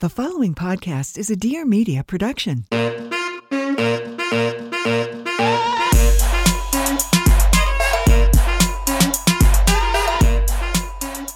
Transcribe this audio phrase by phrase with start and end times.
[0.00, 2.66] The following podcast is a Dear Media production.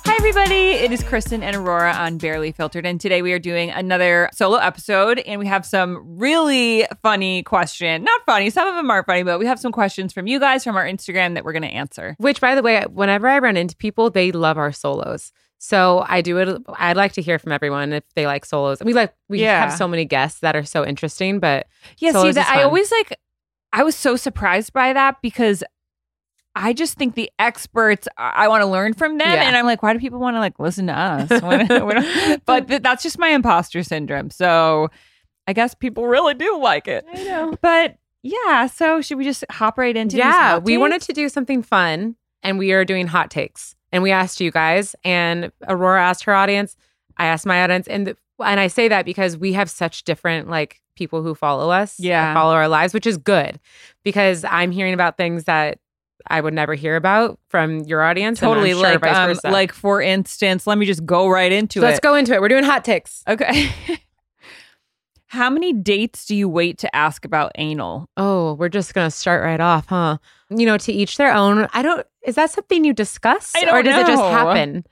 [0.04, 0.72] Hi, everybody.
[0.72, 2.84] It is Kristen and Aurora on Barely Filtered.
[2.84, 5.20] And today we are doing another solo episode.
[5.20, 8.04] And we have some really funny question.
[8.04, 10.62] Not funny, some of them aren't funny, but we have some questions from you guys
[10.64, 12.14] from our Instagram that we're going to answer.
[12.18, 15.32] Which, by the way, whenever I run into people, they love our solos.
[15.62, 16.62] So I do it.
[16.78, 18.78] I'd like to hear from everyone if they like solos.
[18.82, 19.60] We like we Yeah.
[19.60, 21.66] have so many guests that are so interesting, but
[21.98, 23.14] Yeah, see, that I always like,
[23.72, 25.62] I was so surprised by that because
[26.56, 29.30] I just think the experts, I want to learn from them.
[29.30, 29.42] Yeah.
[29.44, 31.28] And I'm like, why do people want to like listen to us?
[31.42, 34.30] When- we don't- but th- that's just my imposter syndrome.
[34.30, 34.88] So
[35.46, 37.04] I guess people really do like it.
[37.12, 37.54] I know.
[37.60, 41.62] But yeah, so should we just hop right into Yeah, we wanted to do something
[41.62, 43.74] fun, and we are doing hot takes.
[43.92, 46.76] And we asked you guys, and Aurora asked her audience.
[47.16, 50.80] I asked my audience, and and I say that because we have such different like
[50.96, 52.32] people who follow us, Yeah.
[52.34, 53.58] follow our lives, which is good
[54.04, 55.78] because I'm hearing about things that
[56.26, 58.38] I would never hear about from your audience.
[58.38, 61.88] totally sure like um, like for instance, let me just go right into So it.
[61.90, 62.40] let's go into it.
[62.40, 63.22] We're doing hot takes.
[63.26, 63.70] Okay.
[65.26, 68.08] How many dates do you wait to ask about anal?
[68.16, 70.18] Oh, we're just gonna start right off, huh?
[70.50, 71.68] You know, to each their own.
[71.72, 72.04] I don't.
[72.24, 74.84] Is that something you discuss, I don't or does it just happen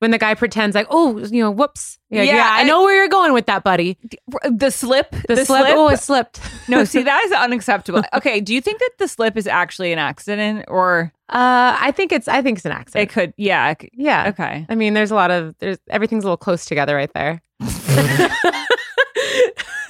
[0.00, 2.82] when the guy pretends like, oh, you know, whoops, yeah, Yeah, yeah, I, I- know
[2.82, 3.96] where you're going with that, buddy.
[4.44, 5.10] The slip?
[5.28, 5.64] The, slip.
[5.68, 6.40] Oh, it slipped.
[6.68, 8.02] no, see, that is unacceptable.
[8.12, 12.12] Okay, do you think that the slip is actually an accident or Uh, I think
[12.12, 12.28] it's.
[12.28, 13.10] I think it's an accident.
[13.10, 13.70] it could, yeah.
[13.70, 14.28] it could- yeah.
[14.28, 14.66] Okay.
[14.68, 17.40] I mean, there's a lot of there's everything's a little close together right there.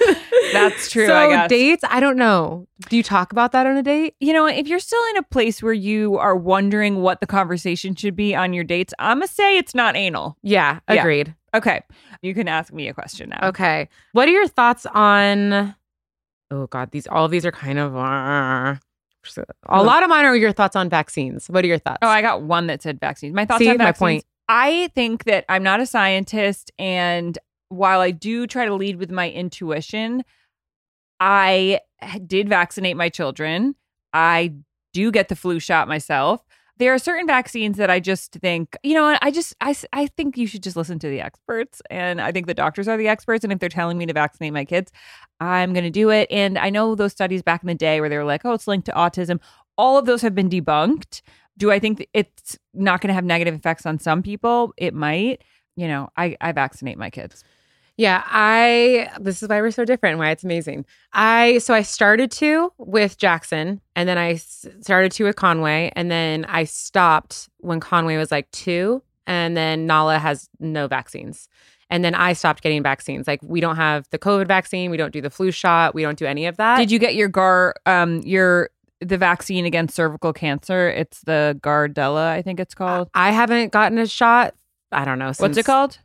[0.53, 1.49] That's true, So I guess.
[1.49, 2.67] dates, I don't know.
[2.89, 4.15] Do you talk about that on a date?
[4.19, 7.95] You know, if you're still in a place where you are wondering what the conversation
[7.95, 10.37] should be on your dates, I'm going to say it's not anal.
[10.43, 11.01] Yeah, Yeah.
[11.01, 11.35] agreed.
[11.53, 11.81] Okay.
[12.21, 13.49] You can ask me a question now.
[13.49, 13.87] Okay.
[14.11, 15.75] What are your thoughts on?
[16.51, 17.95] Oh God, these all of these are kind of.
[17.95, 18.75] uh,
[19.67, 21.47] a lot of mine are your thoughts on vaccines.
[21.47, 21.99] What are your thoughts?
[22.01, 23.33] Oh, I got one that said vaccines.
[23.33, 24.23] My thoughts See, on my point.
[24.47, 27.37] I think that I'm not a scientist, and
[27.75, 30.23] while I do try to lead with my intuition,
[31.19, 31.79] I
[32.25, 33.75] did vaccinate my children.
[34.13, 34.53] I
[34.93, 36.45] do get the flu shot myself.
[36.77, 40.37] There are certain vaccines that I just think, you know, I just, I, I think
[40.37, 41.81] you should just listen to the experts.
[41.89, 43.45] And I think the doctors are the experts.
[43.45, 44.91] And if they're telling me to vaccinate my kids,
[45.39, 46.29] I'm going to do it.
[46.29, 48.67] And I know those studies back in the day where they were like, oh, it's
[48.67, 49.39] linked to autism.
[49.77, 51.21] All of those have been debunked.
[51.57, 54.73] Do I think it's not going to have negative effects on some people?
[54.75, 55.45] It might.
[55.77, 57.43] You know, I, I vaccinate my kids.
[57.97, 60.85] Yeah, I this is why we're so different and why it's amazing.
[61.13, 65.91] I so I started to with Jackson and then I s- started to with Conway
[65.95, 71.47] and then I stopped when Conway was like 2 and then Nala has no vaccines.
[71.89, 73.27] And then I stopped getting vaccines.
[73.27, 76.17] Like we don't have the COVID vaccine, we don't do the flu shot, we don't
[76.17, 76.77] do any of that.
[76.79, 80.89] Did you get your Gar, um, your, the vaccine against cervical cancer?
[80.89, 83.09] It's the Gardella, I think it's called.
[83.13, 84.55] I haven't gotten a shot.
[84.91, 85.31] I don't know.
[85.37, 85.99] What's it called?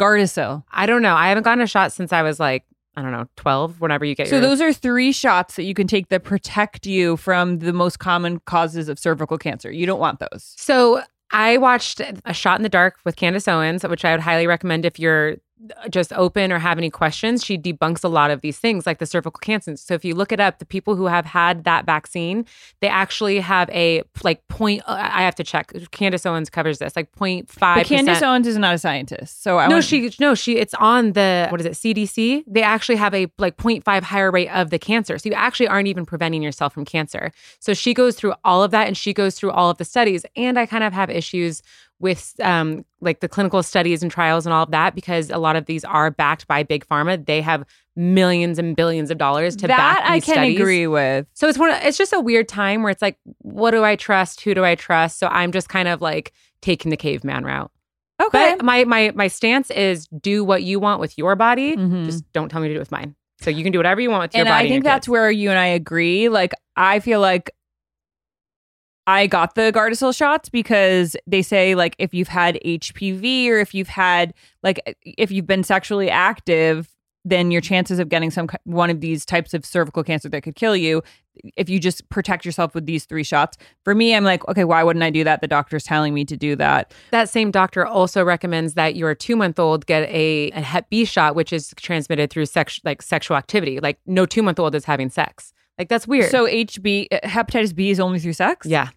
[0.00, 0.64] Gardasil.
[0.70, 1.14] I don't know.
[1.14, 2.64] I haven't gotten a shot since I was like,
[2.96, 5.74] I don't know, 12, whenever you get So your those are three shots that you
[5.74, 9.70] can take that protect you from the most common causes of cervical cancer.
[9.70, 10.54] You don't want those.
[10.56, 14.46] So I watched A Shot in the Dark with Candace Owens, which I would highly
[14.46, 15.36] recommend if you're
[15.90, 17.44] just open or have any questions.
[17.44, 19.76] She debunks a lot of these things like the cervical cancer.
[19.76, 22.46] So if you look it up, the people who have had that vaccine,
[22.80, 24.82] they actually have a like point.
[24.86, 25.72] Uh, I have to check.
[25.90, 29.68] Candace Owens covers this like 0.5 But Candace Owens is not a scientist, so I
[29.68, 32.44] no, want- she no, she it's on the what is it, CDC?
[32.46, 35.18] They actually have a like 0.5 higher rate of the cancer.
[35.18, 37.32] So you actually aren't even preventing yourself from cancer.
[37.58, 40.24] So she goes through all of that and she goes through all of the studies.
[40.36, 41.62] And I kind of have issues
[42.00, 45.54] with um, like the clinical studies and trials and all of that because a lot
[45.54, 47.24] of these are backed by big pharma.
[47.24, 47.64] They have
[47.94, 50.58] millions and billions of dollars to that back I can studies.
[50.60, 51.26] agree with.
[51.34, 51.70] So it's one.
[51.82, 54.40] It's just a weird time where it's like, what do I trust?
[54.40, 55.18] Who do I trust?
[55.18, 56.32] So I'm just kind of like
[56.62, 57.70] taking the caveman route.
[58.22, 58.54] Okay.
[58.56, 61.76] But my my my stance is do what you want with your body.
[61.76, 62.04] Mhm.
[62.06, 63.14] Just don't tell me to do it with mine.
[63.42, 64.56] So you can do whatever you want with your and body.
[64.56, 65.10] I and think your that's kids.
[65.10, 66.28] where you and I agree.
[66.28, 67.50] Like, I feel like
[69.10, 73.74] I got the Gardasil shots because they say like if you've had HPV or if
[73.74, 76.88] you've had like if you've been sexually active,
[77.24, 80.54] then your chances of getting some one of these types of cervical cancer that could
[80.54, 81.02] kill you
[81.56, 83.56] if you just protect yourself with these three shots.
[83.82, 85.40] For me, I'm like, okay, why wouldn't I do that?
[85.40, 86.94] The doctor's telling me to do that.
[87.10, 91.04] that same doctor also recommends that your two month old get a, a Hep B
[91.04, 93.80] shot, which is transmitted through sex like sexual activity.
[93.80, 95.52] Like no two month old is having sex.
[95.80, 96.30] Like that's weird.
[96.30, 98.66] So HB uh, hepatitis B is only through sex?
[98.66, 98.90] yeah,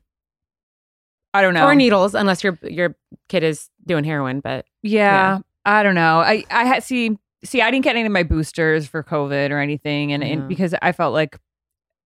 [1.34, 1.66] I don't know.
[1.66, 2.96] or needles, unless your your
[3.30, 4.40] kid is doing heroin.
[4.40, 6.20] But Yeah, I don't know.
[6.20, 9.60] I I had see see I didn't get any of my boosters for COVID or
[9.60, 10.30] anything, and, Yeah.
[10.30, 11.40] and because I felt like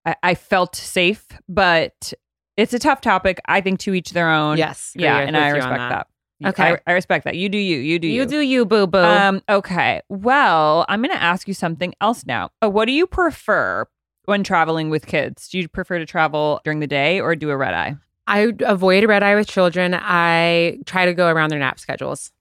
[0.05, 2.13] I, I felt safe, but
[2.55, 3.39] it's a tough topic.
[3.45, 4.57] I think to each their own.
[4.57, 6.07] yes, yeah, and I respect that.
[6.45, 6.73] Okay.
[6.73, 7.35] I, I respect that.
[7.35, 7.77] You do you.
[7.77, 8.21] You do you.
[8.21, 8.99] You do you, boo boo.
[8.99, 9.41] Um.
[9.49, 10.01] Okay.
[10.07, 12.51] Well, I'm going to ask you something else now.
[12.63, 13.85] Uh, what do you prefer
[14.25, 15.49] when traveling with kids?
[15.49, 17.95] Do you prefer to travel during the day or do a red eye?
[18.27, 19.95] I avoid red eye with children.
[19.97, 22.31] I try to go around their nap schedules.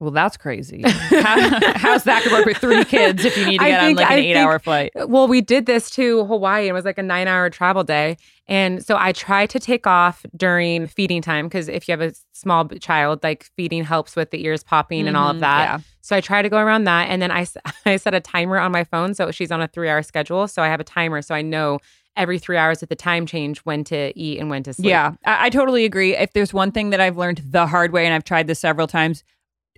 [0.00, 0.82] Well, that's crazy.
[0.86, 4.06] How, how's that to work with three kids if you need to get on like
[4.06, 4.92] an I eight hour flight?
[4.94, 6.68] Well, we did this to Hawaii.
[6.68, 8.16] It was like a nine hour travel day.
[8.46, 12.14] And so I try to take off during feeding time because if you have a
[12.32, 15.64] small child, like feeding helps with the ears popping and all of Mhm, that.
[15.64, 15.78] yeah.
[16.00, 17.08] So I try to go around that.
[17.08, 17.44] And then I,
[17.84, 19.14] I set a timer on my phone.
[19.14, 20.46] So she's on a three hour schedule.
[20.46, 21.22] So I have a timer.
[21.22, 21.80] So I know
[22.18, 24.88] every three hours at the time change when to eat and when to sleep.
[24.88, 26.14] Yeah, I, I totally agree.
[26.14, 28.86] If there's one thing that I've learned the hard way, and I've tried this several
[28.86, 29.24] times,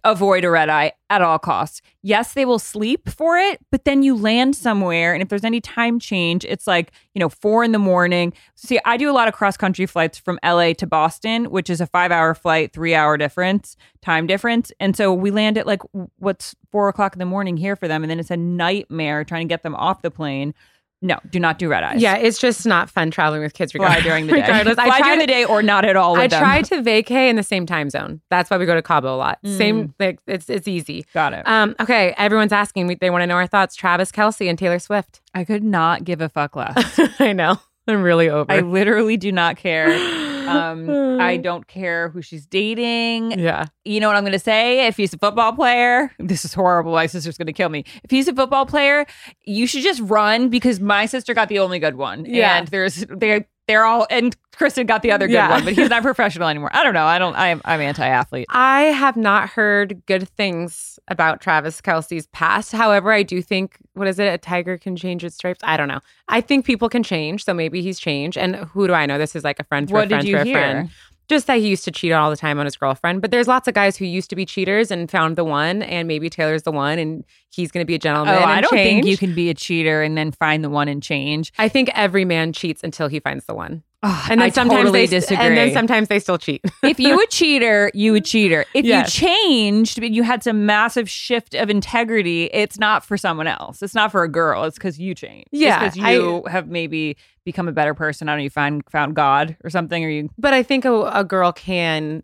[0.05, 1.83] avoid a red eye at all costs.
[2.03, 5.61] Yes, they will sleep for it, but then you land somewhere, and if there's any
[5.61, 8.33] time change, it's like you know four in the morning.
[8.55, 11.81] See, I do a lot of cross country flights from LA to Boston, which is
[11.81, 15.83] a five hour flight, three hour difference, time difference, and so we land at like
[16.19, 19.47] what's four o'clock in the morning here for them, and then it's a nightmare trying
[19.47, 20.55] to get them off the plane.
[21.03, 22.01] No, do not do red eyes.
[22.03, 24.05] Yeah, it's just not fun traveling with kids fly regardless.
[24.05, 24.41] during the day.
[24.43, 24.75] regardless.
[24.75, 26.13] fly I try during to- the day or not at all.
[26.13, 26.41] With I them.
[26.41, 28.21] try to vacay in the same time zone.
[28.31, 29.39] That's why we go to Cabo a lot.
[29.43, 29.57] Mm.
[29.57, 31.07] Same, like it's it's easy.
[31.15, 31.47] Got it.
[31.49, 32.87] Um, okay, everyone's asking.
[32.87, 33.75] we- They want to know our thoughts.
[33.77, 35.23] Travis Kelce and Taylor Swift.
[35.35, 37.01] I could not give a fuck less.
[37.19, 37.57] I know.
[37.89, 38.53] I'm really over.
[38.53, 39.89] I literally do not care.
[40.51, 43.39] Um, I don't care who she's dating.
[43.39, 43.67] Yeah.
[43.85, 44.87] You know what I'm going to say?
[44.87, 46.93] If he's a football player, this is horrible.
[46.93, 47.85] My sister's going to kill me.
[48.05, 49.07] If he's a football player,
[49.45, 52.25] you should just run because my sister got the only good one.
[52.25, 52.59] Yeah.
[52.59, 55.49] And there's they're they're all and Kristen got the other good Yeah.
[55.51, 56.71] one, but he's not professional anymore.
[56.75, 57.05] I don't know.
[57.07, 57.35] I don't.
[57.37, 58.47] I'm I'm anti-athlete.
[58.51, 62.73] I have not heard good things about Travis Kelce's past.
[62.73, 64.27] However, I do think, what is it?
[64.35, 65.61] A tiger can change its stripes?
[65.63, 66.01] I don't know.
[66.29, 67.45] I think people can change.
[67.45, 68.37] So maybe he's changed.
[68.37, 69.19] And who do I know?
[69.19, 70.55] This is like a friend for What a friend did you for a hear?
[70.61, 70.91] friend.
[71.29, 73.23] Just that he used to cheat all the time on his girlfriend.
[73.23, 75.83] But there's lots of guys who used to be cheaters and found the one.
[75.83, 78.35] And maybe Taylor's the one and he's going to be a gentleman.
[78.35, 78.45] Oh.
[78.45, 81.53] I don't think you can be a cheater and then find the one and change.
[81.59, 83.83] I think every man cheats until he finds the one.
[84.03, 85.45] Oh, And then I sometimes totally they disagree.
[85.45, 86.63] and then sometimes they still cheat.
[86.83, 88.65] if you a cheater, you a cheater.
[88.73, 89.15] If Yes.
[89.21, 93.83] you changed, but you had some massive shift of integrity, it's not for someone else.
[93.83, 94.65] It's not for a girl.
[94.65, 95.49] It's because you changed.
[95.53, 98.29] Yeah, because you have maybe become a better person.
[98.29, 98.45] I don't know.
[98.45, 100.31] You find found God or something, or you.
[100.39, 102.23] but I think a, a girl can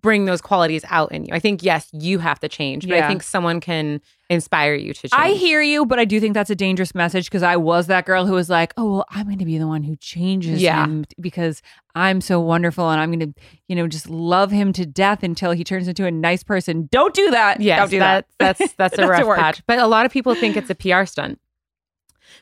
[0.00, 1.34] bring those qualities out in you.
[1.34, 3.04] I think yes, you have to change, but Yeah.
[3.04, 4.00] I think someone can
[4.30, 5.12] inspire you to change.
[5.12, 8.04] I hear you, but I do think that's a dangerous message because I was that
[8.06, 10.84] girl who was like, "Oh, well, I'm going to be the one who changes Yeah.
[10.84, 11.62] him because
[11.96, 15.50] I'm so wonderful and I'm going to, you know, just love him to death until
[15.50, 17.60] he turns into a nice person." Don't do that.
[17.60, 18.26] Yes, don't do that.
[18.38, 19.62] that, that's that's a rough patch.
[19.66, 21.40] But a lot of people think it's a PR stunt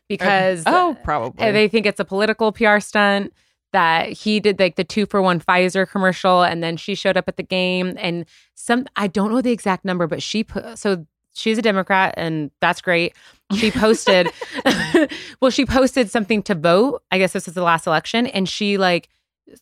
[0.08, 3.32] because oh, probably uh, they think it's a political PR stunt.
[3.76, 7.28] That he did like the two for one Pfizer commercial, and then she showed up
[7.28, 11.04] at the game, and some I don't know the exact number, but she put so
[11.34, 13.14] she's a Democrat, and that's great.
[13.54, 14.30] She posted,
[15.42, 17.02] well, she posted something to vote.
[17.10, 19.10] I guess this was the last election, and she like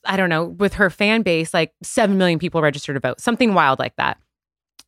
[0.05, 3.53] I don't know with her fan base, like seven million people registered to vote, something
[3.53, 4.19] wild like that.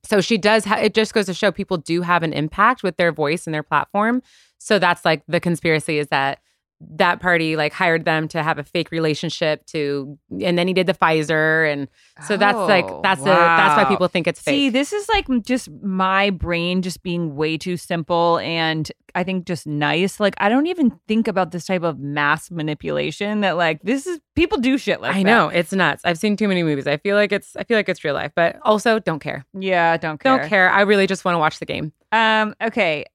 [0.05, 0.65] So she does.
[0.65, 3.53] Ha- it just goes to show people do have an impact with their voice and
[3.53, 4.23] their platform.
[4.59, 6.39] So that's like the conspiracy is that
[6.81, 10.87] that party like hired them to have a fake relationship to and then he did
[10.87, 11.89] the Pfizer and
[12.27, 14.53] so that's like Oh, that's the that's why people think it's fake.
[14.55, 19.47] See, this is like just my brain just being way too simple and I think
[19.47, 20.21] just nice.
[20.21, 24.21] Like I don't even think about this type of mass manipulation that like this is
[24.35, 25.25] people do shit like I that.
[25.25, 26.03] know it's nuts.
[26.05, 26.87] I've seen too many movies.
[26.87, 29.47] I feel like it's I feel like it's real life, but also don't care.
[29.59, 30.37] Yeah, don't care.
[30.39, 30.71] Don't care.
[30.71, 31.95] I really just want to watch the game.
[32.13, 33.07] Um, okay.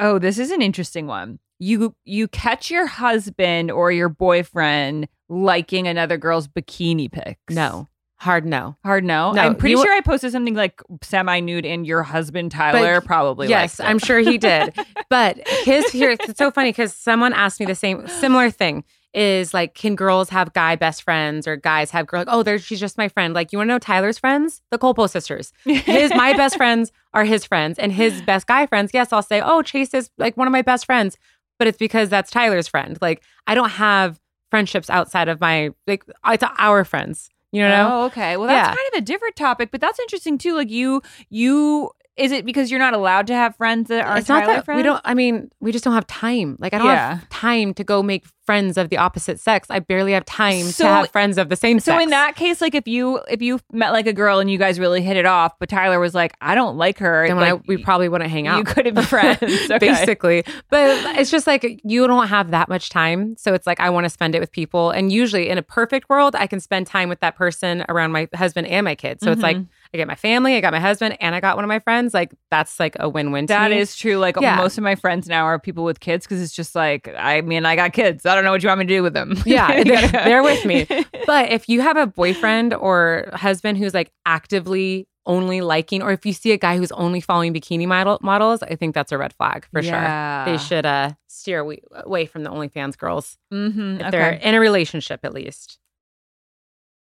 [0.00, 1.38] Oh, this is an interesting one.
[1.60, 7.54] You you catch your husband or your boyfriend liking another girl's bikini pics.
[7.54, 7.86] No.
[8.16, 8.76] Hard no.
[8.84, 9.32] Hard no.
[9.32, 13.00] No, I'm pretty you- sure I posted something like semi nude and your husband Tyler
[13.00, 13.90] probably yes, liked it.
[13.90, 14.74] I'm sure he did.
[15.08, 18.84] but his here it's so funny because someone asked me the same similar thing.
[19.12, 22.20] Is like, can girls have guy best friends or guys have girl?
[22.20, 23.34] Like, oh, there's she's just my friend.
[23.34, 24.62] Like, you want to know Tyler's friends?
[24.70, 25.52] The Culpo sisters.
[25.64, 28.92] His my best friends are his friends, and his best guy friends.
[28.94, 31.18] Yes, I'll say, oh, Chase is like one of my best friends,
[31.60, 32.98] but it's because that's Tyler's friend.
[33.00, 34.18] Like, I don't have
[34.50, 37.28] friendships outside of my like it's our friends.
[37.52, 37.90] You know?
[37.92, 38.36] Oh, okay.
[38.36, 38.74] Well, that's Yeah.
[38.74, 40.54] kind of a different topic, but that's interesting too.
[40.56, 41.90] Like you, you
[42.20, 44.64] is it because you're not allowed to have friends that aren't it's not Tyler that
[44.64, 44.76] friends?
[44.78, 45.00] we don't.
[45.04, 46.56] I mean, we just don't have time.
[46.60, 47.14] Like I don't Yeah.
[47.16, 49.68] have time to go make friends of the opposite sex.
[49.70, 52.02] I barely have time So- to have friends of the same So sex.
[52.02, 54.80] in that case, like if you if you met like a girl and you guys
[54.80, 57.60] really hit it off, but Tyler was like, I don't like her, then like, I,
[57.68, 58.58] we probably wouldn't hang out.
[58.58, 59.78] you couldn't be friends, okay.
[59.78, 60.44] basically.
[60.68, 63.36] But it's just like you don't have that much time.
[63.38, 64.90] So it's like I want to spend it with people.
[64.90, 68.28] And usually in a perfect world, I can spend time with that person around my
[68.34, 69.22] husband and my kids.
[69.24, 69.68] So it's like Mhm.
[69.92, 72.14] I get my family, I got my husband, and I got one of my friends.
[72.14, 73.46] Like that's like a win-win.
[73.48, 74.18] to That is true.
[74.18, 74.56] Like Yeah.
[74.56, 77.66] most of my friends now are people with kids because it's just like, I mean,
[77.66, 78.24] I got kids.
[78.24, 79.36] I don't know what you want me to do with them.
[79.44, 80.86] Yeah, they're, they're with me.
[81.26, 86.24] But if you have a boyfriend or husband who's like actively only liking, or if
[86.24, 89.32] you see a guy who's only following bikini model, models, I think that's a red
[89.34, 90.44] flag for Yeah.
[90.44, 90.52] sure.
[90.52, 94.60] They should uh, steer away, away from the OnlyFans girls Mhm, if they're in a
[94.60, 95.78] relationship at least.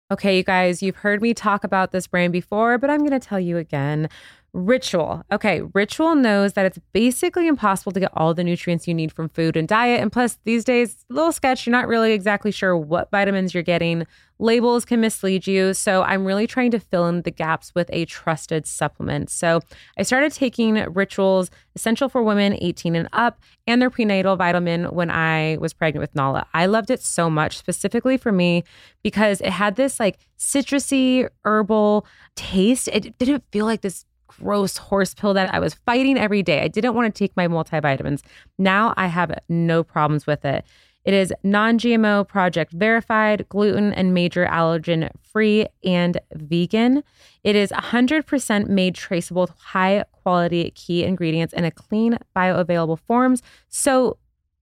[0.09, 3.19] Okay, you guys, you've heard me talk about this brand before, but I'm going to
[3.19, 4.07] tell you again.
[4.57, 5.23] Ritual.
[5.31, 9.29] Okay, Ritual knows that it's basically impossible to get all the nutrients you need from
[9.29, 10.01] food and diet.
[10.01, 13.61] And plus, these days, a little sketch, you're not really exactly sure what vitamins you're
[13.61, 14.07] getting.
[14.39, 15.75] Labels can mislead you.
[15.75, 19.29] So, I'm really trying to fill in the gaps with a trusted supplement.
[19.29, 19.59] So,
[19.95, 25.11] I started taking Rituals Essential for Women 18 and Up and their prenatal vitamin when
[25.11, 26.47] I was pregnant with Nala.
[26.55, 28.63] I loved it so much, specifically for me,
[29.03, 32.87] because it had this like citrusy, herbal taste.
[32.87, 36.61] It didn't feel like this gross horse pill that I was fighting every day.
[36.61, 38.21] I didn't want to take my multivitamins.
[38.57, 40.65] Now I have no problems with it.
[41.07, 47.01] It is non GMO, project verified, gluten and major allergen free, and vegan.
[47.45, 53.41] It is 100% made traceable with high quality key ingredients in a clean, bioavailable forms.
[53.69, 54.17] So,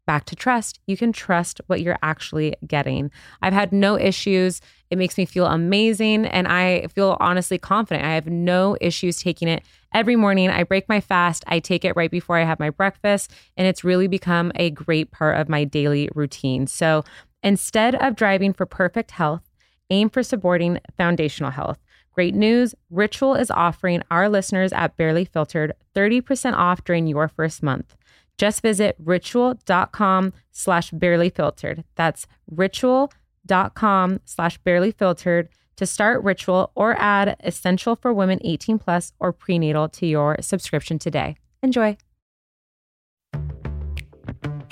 [0.06, 0.80] back to trust.
[0.88, 3.12] You can trust what you're actually getting.
[3.42, 4.62] I've had no issues.
[4.90, 8.06] It makes me feel amazing and I feel honestly confident.
[8.06, 10.50] I have no issues taking it every morning.
[10.50, 11.44] I break my fast.
[11.48, 15.12] I take it right before I have my breakfast and it's really become a great
[15.12, 16.68] part of my daily routine.
[16.68, 17.04] So,
[17.44, 19.44] instead of driving for perfect health,
[19.90, 21.78] aim for supporting foundational health.
[22.16, 27.62] Great news Ritual is offering our listeners at Barely Filtered 30% off during your first
[27.62, 27.98] month.
[28.38, 31.84] Just visit ritual.com slash barely filtered.
[31.96, 39.14] That's ritual.com slash barely filtered to start Ritual or add Essential for Women 18 plus
[39.20, 41.36] or prenatal to your subscription today.
[41.62, 41.98] Enjoy.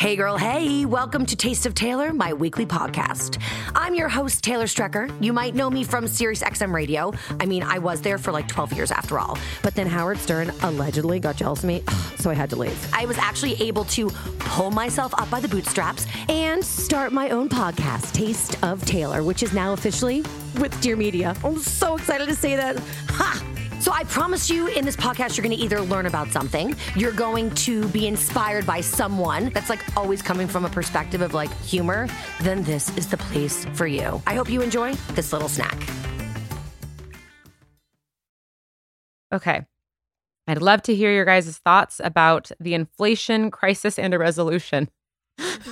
[0.04, 3.42] Hey, girl, hey, welcome to Taste of Taylor, my weekly podcast.
[3.74, 5.10] I'm your host, Taylor Strecker.
[5.24, 7.14] You might know me from Sirius XM Radio.
[7.40, 9.38] I mean, I was there for like 12 years after all.
[9.62, 11.84] But then Howard Stern allegedly got jealous of me,
[12.18, 12.78] so I had to leave.
[12.94, 17.48] I was actually able to pull myself up by the bootstraps and start my own
[17.48, 20.22] podcast, Taste of Taylor, which is now officially
[20.60, 21.34] with Dear Media.
[21.46, 22.78] I'm so excited to say that.
[23.12, 23.42] Ha!
[23.84, 27.12] So I promise you in this podcast, you're going to either learn about something, you're
[27.12, 31.54] going to be inspired by someone that's like always coming from a perspective of like
[31.64, 32.08] humor,
[32.40, 34.22] then this is the place for you.
[34.26, 35.78] I hope you enjoy this little snack.
[39.34, 39.66] Okay.
[40.48, 44.88] I'd love to hear your guys' thoughts about the inflation crisis and a resolution.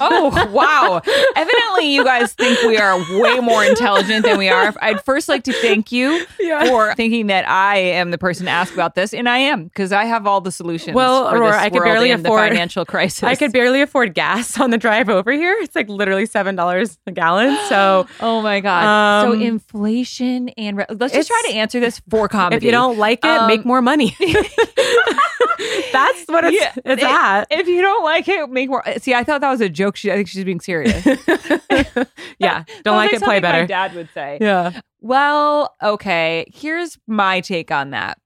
[0.04, 1.02] Oh, wow.
[1.36, 4.74] Evidently, you guys think we are way more intelligent than we are.
[4.82, 6.26] I'd first like to thank you
[6.68, 9.92] for thinking that I am the person to ask about this, and I am because
[9.92, 10.96] I have all the solutions.
[10.96, 13.24] Well, for Aurora, this I could barely afford- financial crisis.
[13.24, 15.56] I could barely afford gas on the drive over here.
[15.62, 17.56] It's like literally $7 a gallon.
[17.70, 19.24] So Oh my god!
[19.26, 22.58] so Um, inflation and re- let's just try to answer this for comedy.
[22.58, 24.16] if you don't like it, Um, make more money.
[25.94, 27.48] That's what it's, Yeah, it's it- at.
[27.52, 28.84] If you don't like it, make more.
[29.00, 29.96] See, I thought that was a joke.
[29.96, 31.06] She, I think she's being serious.
[32.40, 32.64] yeah.
[32.84, 33.68] Don't Sounds like it, play something My better.
[33.68, 34.38] dad would say.
[34.42, 34.80] Yeah.
[35.02, 36.46] Well, okay.
[36.54, 38.18] Here's my take on that.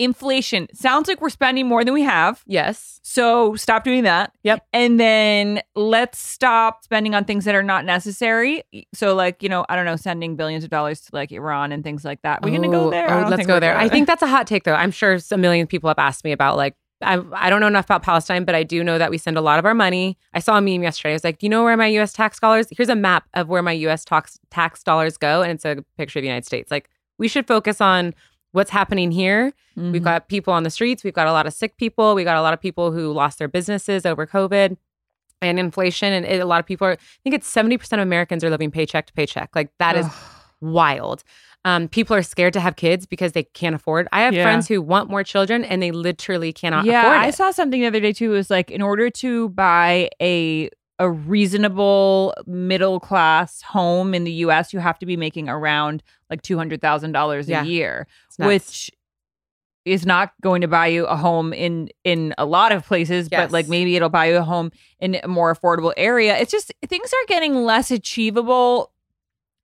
[0.00, 2.42] Inflation sounds like we're spending more than we have.
[2.46, 3.00] Yes.
[3.02, 4.32] So stop doing that.
[4.44, 4.66] Yep.
[4.72, 8.62] And then let's stop spending on things that are not necessary.
[8.94, 11.84] So, like, you know, I don't know, sending billions of dollars to like Iran and
[11.84, 12.40] things like that.
[12.42, 13.10] We're going to go Oh, there.
[13.12, 13.76] Oh, let's go there.
[13.76, 14.74] I think that's a hot take, though.
[14.74, 16.74] I'm sure a million people have asked me about like.
[17.02, 19.40] I, I don't know enough about Palestine, but I do know that we send a
[19.40, 20.18] lot of our money.
[20.34, 21.12] I saw a meme yesterday.
[21.12, 22.12] I was like, "Do you know where my U.S.
[22.12, 22.66] tax dollars?
[22.70, 24.04] Here's a map of where my U.S.
[24.04, 26.70] tax tax dollars go, and it's a picture of the United States.
[26.70, 28.14] Like, we should focus on
[28.52, 29.52] what's happening here.
[29.76, 29.92] Mm-hmm.
[29.92, 31.04] We've got people on the streets.
[31.04, 32.14] We've got a lot of sick people.
[32.14, 34.76] We got a lot of people who lost their businesses over COVID
[35.42, 36.12] and inflation.
[36.12, 38.70] And it, a lot of people are, I think it's 70% of Americans are living
[38.70, 39.50] paycheck to paycheck.
[39.54, 40.06] Like that is
[40.60, 41.22] wild.
[41.64, 44.08] Um, people are scared to have kids because they can't afford.
[44.12, 44.44] I have Yeah.
[44.44, 47.06] friends who want more children and they literally cannot yeah.
[47.06, 48.32] I saw something the other day too.
[48.32, 54.32] It was like in order to buy a a reasonable middle class home in the
[54.44, 57.62] U.S., you have to be making around like two hundred thousand dollars Yeah.
[57.62, 58.06] a year,
[58.46, 58.90] which
[59.86, 63.50] is not going to buy you a home in in a lot of places, but
[63.50, 66.36] like maybe it'll buy you a home in a more affordable area.
[66.36, 68.92] It's just things are getting less achievable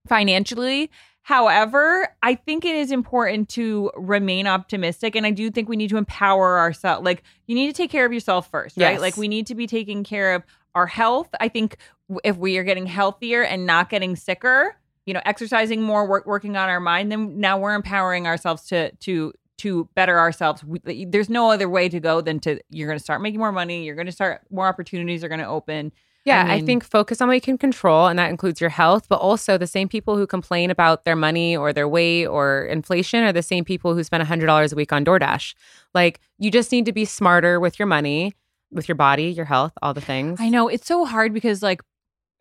[0.08, 0.90] financially.
[1.20, 5.16] However, I think it is important to remain optimistic.
[5.16, 7.04] And I do think we need to empower ourselves.
[7.04, 8.92] Like, you need to take care of yourself first, right?
[8.92, 9.00] Yes.
[9.00, 10.44] Like, we need to be taking care of
[10.76, 11.28] our health.
[11.40, 11.78] I think
[12.22, 16.56] if we are getting healthier and not getting sicker, you know, exercising more, work, working
[16.56, 20.62] on our mind, then now we're empowering ourselves to, to, to better ourselves.
[20.62, 23.52] We, there's no other way to go than to, you're going to start making more
[23.52, 23.84] money.
[23.84, 25.92] You're going to start, more opportunities are going to open.
[26.26, 29.06] Yeah, I I, think focus on what you can control, and that includes your health,
[29.08, 33.22] but also the same people who complain about their money or their weight or inflation
[33.22, 35.54] are the same people who spend $100 a week on DoorDash.
[35.94, 38.34] Like, you just need to be smarter with your money,
[38.70, 40.40] with your body, your health, all the things.
[40.40, 41.80] I know it's so hard because like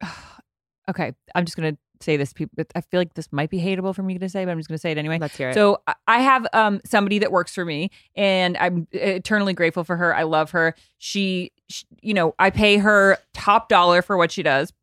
[0.90, 2.34] okay, I'm just gonna say this.
[2.34, 4.68] People, I feel like this might be hateable for me to say, but I'm just
[4.70, 5.18] gonna say it anyway.
[5.20, 5.54] Let's hear it.
[5.54, 10.16] So I- have um somebody that works for me, and I'm eternally grateful for her.
[10.16, 10.76] I love her.
[10.98, 14.74] She, sh you know, I pay her top dollar for what she does.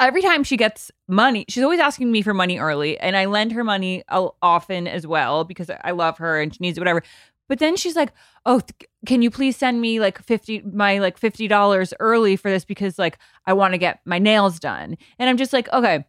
[0.00, 3.52] Every time she gets money, she's always asking me for money early, and I lend
[3.52, 7.02] her money often as well because I love her and she needs it, whatever.
[7.48, 8.12] But then she's like,
[8.46, 12.50] "Oh, th- can you please send me like fifty my like fifty dollars early for
[12.50, 16.04] this because like I want to get my nails done?" And I'm just like, "Okay."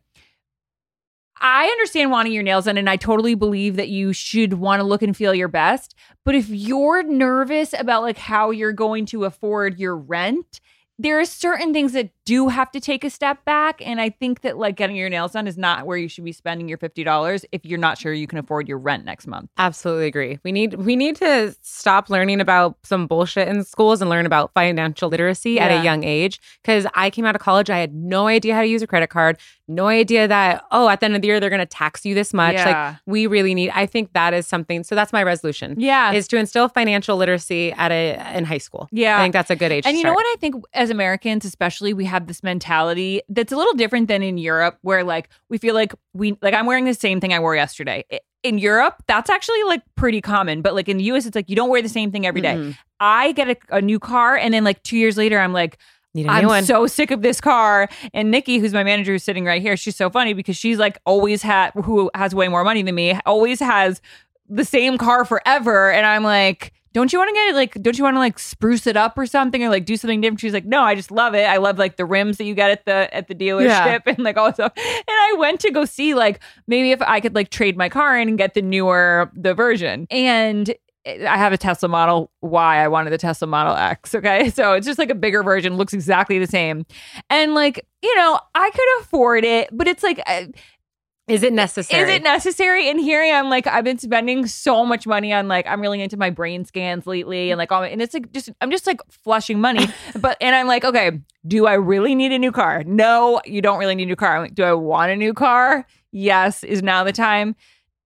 [1.42, 4.84] I understand wanting your nails done, and I totally believe that you should want to
[4.84, 5.96] look and feel your best.
[6.26, 10.60] But if you're nervous about like how you're going to afford your rent,
[11.00, 13.82] there are certain things that do have to take a step back.
[13.84, 16.34] And I think that like getting your nails done is not where you should be
[16.34, 19.50] spending your fifty dollars if you're not sure you can afford your rent next month.
[19.58, 20.40] Absolutely agree.
[20.44, 24.54] We need we need to stop learning about some bullshit in schools and learn about
[24.54, 26.40] financial literacy at a young age.
[26.62, 29.10] Because I came out of college, I had no idea how to use a credit
[29.10, 32.06] card, no idea that oh, at the end of the year they're going to tax
[32.06, 32.56] you this much.
[32.56, 32.66] Yeah.
[32.66, 33.72] Like we really need.
[33.72, 34.84] I think that is something.
[34.84, 35.80] So that's my resolution.
[35.80, 36.12] Yeah.
[36.12, 38.88] is to instill financial literacy at a in high school.
[38.92, 39.18] Yeah.
[39.18, 39.86] I think that's a good age.
[39.88, 43.58] And you know what I think as Americans, especially, we have this mentality that's a
[43.58, 46.94] little different than in Europe, where like we feel like we like I'm wearing the
[46.94, 48.06] same thing I wore yesterday.
[48.44, 51.56] In Europe, that's actually like pretty common, but like in the US, it's like you
[51.56, 52.56] don't wear the same thing every day.
[52.56, 52.78] Mhm.
[53.00, 56.18] I get a, a new car, and then like two years later, I'm like, I
[56.18, 56.64] Need a I'm one.
[56.66, 57.88] so sick of this car.
[58.14, 60.98] And Nikki, who's my manager, who's sitting right here, she's so funny because she's like
[61.06, 64.02] always had who has way more money than me, always has
[64.50, 65.92] the same car forever.
[65.92, 68.40] And I'm like, don't you want to get it like don't you want to like
[68.40, 70.40] spruce it up or something or like do something different?
[70.40, 71.44] She's like, No, I just love it.
[71.44, 74.38] I love like the rims that you get at the at the dealership and like
[74.38, 74.74] all stuff.
[74.76, 78.18] And I went to go see like maybe if I could like trade my car
[78.18, 80.08] in and get the newer the version.
[80.10, 80.74] And
[81.06, 82.78] I have a Tesla Model Y.
[82.78, 84.14] I wanted the Tesla Model X.
[84.16, 84.52] Okay.
[84.60, 86.86] So it's just like a bigger version, looks exactly the same.
[87.30, 90.46] And like, you know, I could afford it, but it's like, uh,
[91.30, 92.04] is it necessary?
[92.04, 92.90] is it necessary?
[92.90, 96.02] And here I am, like, I've been spending so much money on like, I'm really
[96.02, 98.88] into my brain scans lately, and like, all my, and it's like just, I'm just
[98.88, 99.88] like flushing money.
[100.20, 102.84] but and I'm like, okay, do I really need a new car?
[102.86, 104.36] No, you don't really need a new car.
[104.36, 105.86] I'm like, do I want a new car?
[106.12, 106.64] Yes.
[106.64, 107.56] Is now the time?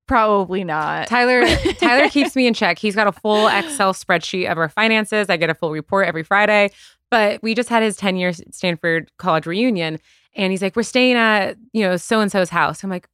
[0.07, 1.07] Probably not.
[1.07, 1.45] Tyler
[1.79, 2.77] Tyler keeps me in check.
[2.77, 5.29] He's got a full Excel spreadsheet of our finances.
[5.29, 6.71] I get a full report every Friday.
[7.09, 9.99] But we just had his 10 year Stanford college reunion
[10.35, 12.83] and he's like, We're staying at, you know, so and so's house.
[12.83, 13.07] I'm like,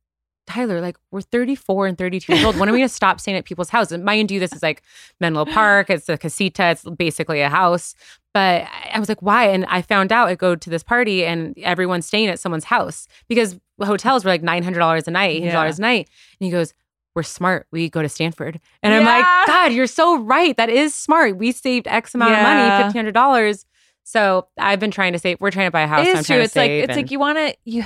[0.49, 2.57] Tyler, like we're 34 and 32 years old.
[2.57, 3.91] When are we gonna stop staying at people's houses?
[3.93, 4.81] And mind you, this is like
[5.19, 7.93] Menlo Park, it's a casita, it's basically a house.
[8.33, 9.45] But I- was like, why?
[9.49, 13.07] And I found out I go to this party and everyone's staying at someone's house
[13.27, 15.65] because hotels were like $900 a night, $800 Yeah.
[15.77, 16.09] a night.
[16.39, 16.73] And he goes,
[17.15, 17.65] we're smart.
[17.71, 18.59] We go to Stanford.
[18.83, 20.55] And I'm like, God, you're so right.
[20.57, 21.37] That is smart.
[21.37, 22.83] We saved X amount of money, Yeah.
[22.83, 23.65] fifteen hundred dollars.
[24.03, 25.39] So I've been trying to save.
[25.41, 26.07] We're trying to buy a house.
[26.07, 26.37] It is so true.
[26.37, 27.83] to It's like it's and- like you want to you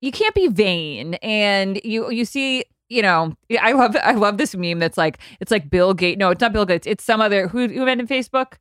[0.00, 4.54] you can't be vain, and you you see you know I love I love this
[4.54, 6.18] meme that's like it's like Bill Gates.
[6.18, 6.86] No, it's not Bill Gates.
[6.86, 8.54] It's some other who who invented Facebook.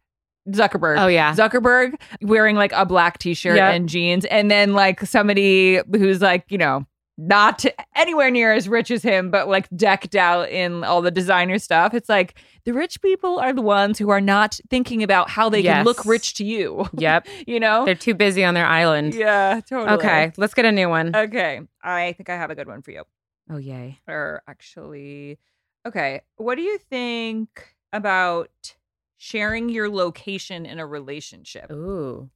[0.49, 0.99] Zuckerberg.
[0.99, 1.33] Oh yeah.
[1.33, 3.73] Zuckerberg wearing like a black t-shirt Yep.
[3.73, 6.85] and jeans, and then like somebody who's like you know
[7.17, 11.57] not anywhere near as rich as him, but like decked out in all the designer
[11.59, 11.93] stuff.
[11.93, 15.63] It's like the rich people are the ones who are not thinking about how they
[15.63, 16.87] can look rich to you.
[16.93, 17.27] Yep.
[17.47, 17.85] you know?
[17.85, 19.13] They're too busy on their island.
[19.13, 19.97] Yeah, totally.
[19.97, 21.15] Okay, let's get a new one.
[21.15, 21.61] Okay.
[21.81, 23.03] I think I have a good one for you.
[23.49, 23.99] oh yay.
[24.07, 25.39] Or actually,
[25.87, 26.21] okay.
[26.35, 28.75] What do you think about
[29.17, 31.71] sharing your location in a relationship?
[31.71, 32.29] Ooh.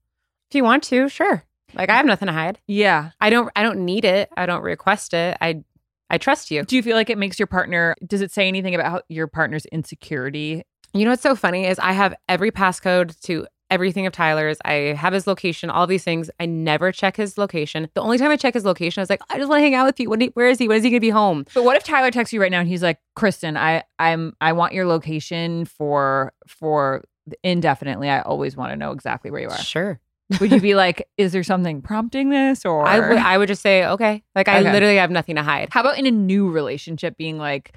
[0.49, 1.43] If you want to, sure.
[1.73, 2.59] Like I have nothing to hide.
[2.67, 3.11] Yeah.
[3.21, 4.29] I don't I don't need it.
[4.35, 5.37] I don't request it.
[5.41, 5.63] I
[6.09, 6.63] I trust you.
[6.63, 9.27] Do you feel like it makes your partner, does it say anything about how your
[9.27, 10.63] partner's insecurity?
[10.93, 14.57] You know what's so funny is I have every passcode to everything of Tyler's.
[14.65, 16.31] I have his location, all these things.
[16.39, 17.87] I never check his location.
[17.93, 19.75] The only time I check his location, I was like, I just want to hang
[19.75, 20.09] out with you.
[20.09, 20.67] When he, where is he?
[20.67, 21.45] When is he going to be home?
[21.53, 24.53] But what if Tyler texts you right now and he's like, Kristen, I, I'm, I
[24.53, 27.03] want your location for, for
[27.43, 28.09] indefinitely.
[28.09, 29.57] I always want to know exactly where you are.
[29.59, 29.99] Sure.
[30.39, 32.85] Would you be like, is there something prompting this or?
[32.87, 34.23] I would I would just say, okay.
[34.35, 34.71] Like I Okay.
[34.71, 35.69] literally have nothing to hide.
[35.71, 37.75] How about in a new relationship being like,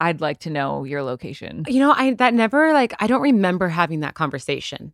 [0.00, 1.64] I'd like to know your location?
[1.68, 4.92] You know, I that never like I don't remember having that conversation.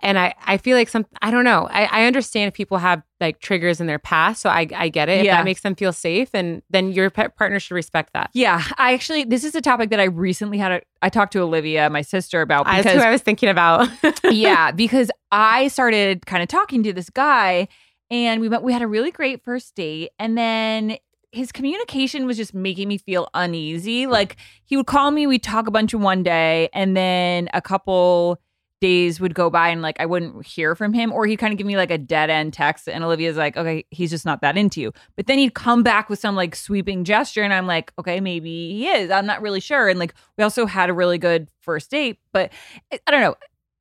[0.00, 1.66] And I, I feel like some I don't know.
[1.70, 5.08] I, I understand if people have like triggers in their past, so I, I get
[5.08, 5.18] it.
[5.18, 5.36] If Yeah.
[5.38, 8.30] that makes them feel safe, and then your pet partner should respect that.
[8.32, 10.70] Yeah, I actually this is a topic that I recently had.
[10.72, 13.88] A, I talked to Olivia, my sister, about That's who I was thinking about.
[14.30, 17.66] yeah, because I started kind of talking to this guy,
[18.08, 18.62] and we went.
[18.62, 20.96] We had a really great first date, and then
[21.32, 24.06] his communication was just making me feel uneasy.
[24.06, 27.60] Like he would call me, we'd talk a bunch of one day, and then a
[27.60, 28.38] couple
[28.80, 31.58] days would go by and like I wouldn't hear from him or he'd kind of
[31.58, 34.56] give me like a dead end text and Olivia's like okay he's just not that
[34.56, 34.92] into you.
[35.16, 38.72] But then he'd come back with some like sweeping gesture and I'm like okay maybe
[38.72, 39.88] he is I'm not really sure.
[39.88, 42.52] And like we also had a really good first date but
[42.92, 43.34] I I don't know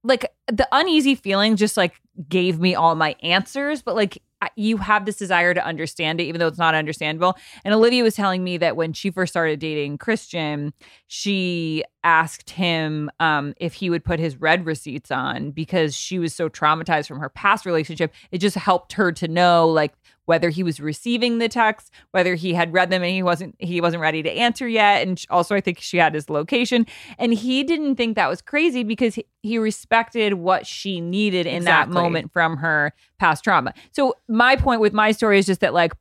[0.04, 4.22] like the uneasy feeling just like gave me all my answers but like
[4.56, 7.38] you have this desire to understand it even though it's not understandable.
[7.66, 10.74] And olivia was telling me that when she first started dating christian
[11.08, 16.34] she asked him um, if he would put his read receipts on because she was
[16.34, 18.14] so traumatized from her past relationship.
[18.32, 19.94] It just helped her to know like
[20.28, 23.82] whether he was receiving the text whether he had read them and he wasn't he
[23.82, 25.06] wasn't ready to answer yet.
[25.08, 26.86] And also i think she had his location.
[27.18, 31.64] And he didn't think that was crazy because he, he respected what she needed in
[31.64, 33.74] that moment from her past trauma.
[33.92, 35.94] So my point with my story is just that like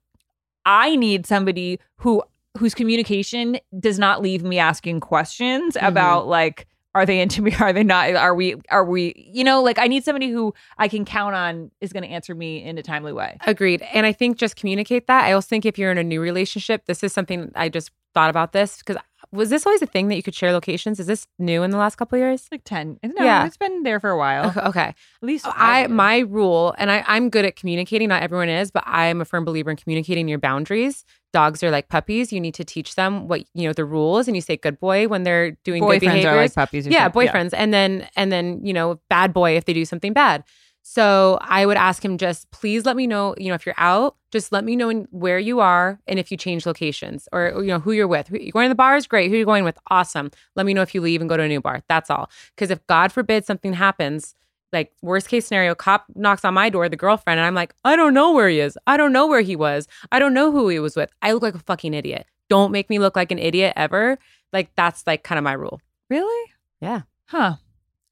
[0.66, 2.22] i need somebody who
[2.58, 5.86] whose communication does not leave me asking questions Mhm.
[5.88, 9.62] about like are they into me are they not are we are we you know
[9.62, 12.78] like i need somebody who i can count on is going to answer me in
[12.78, 13.82] a timely way Agreed.
[13.92, 15.24] And I think just communicate that.
[15.24, 18.30] I also think if you're in a new relationship, this is something I just thought
[18.30, 18.96] about this because
[19.32, 20.98] was this always a thing that you could share locations?
[21.00, 22.46] Is this new in the last couple of years?
[22.52, 23.46] like 10 no Yeah.
[23.46, 24.60] it's been there for a while Okay.
[24.60, 24.80] okay.
[24.88, 28.08] at least oh, five I my rule, and I, I'm good at communicating.
[28.08, 31.04] Not everyone is, but I am a firm believer in communicating your boundaries.
[31.32, 32.32] Dogs are like puppies.
[32.32, 35.06] You need to teach them what you know the rules, and you say "good boy"
[35.08, 36.26] when they're doing good boyfriends behaviors.
[36.26, 37.28] are like puppies yeah, something.
[37.28, 40.44] boyfriends, and then and then you know bad boy if they do something bad.
[40.88, 44.14] So I would ask him just please let me know, you know, if you're out,
[44.30, 47.80] just let me know where you are and if you change locations or, you know
[47.80, 48.28] who you're with.
[48.28, 49.04] Who, you going to the bars?
[49.08, 49.28] Great.
[49.28, 49.76] Who you're going with?
[49.90, 50.30] Awesome.
[50.54, 51.82] Let me know if you leave and go to a new bar.
[51.88, 52.30] That's all.
[52.54, 54.36] Because if God forbid something happens,
[54.72, 57.96] like worst case scenario, cop knocks on my door, the girlfriend, and I'm like, I
[57.96, 58.78] don't know where he is.
[58.86, 59.88] I don't know where he was.
[60.12, 61.10] I don't know who he was with.
[61.20, 62.26] I look like a fucking idiot.
[62.48, 64.18] Don't make me look like an idiot ever.
[64.52, 65.80] Like that's like kind of my rule.
[66.08, 67.02] really Yeah.
[67.26, 67.56] huh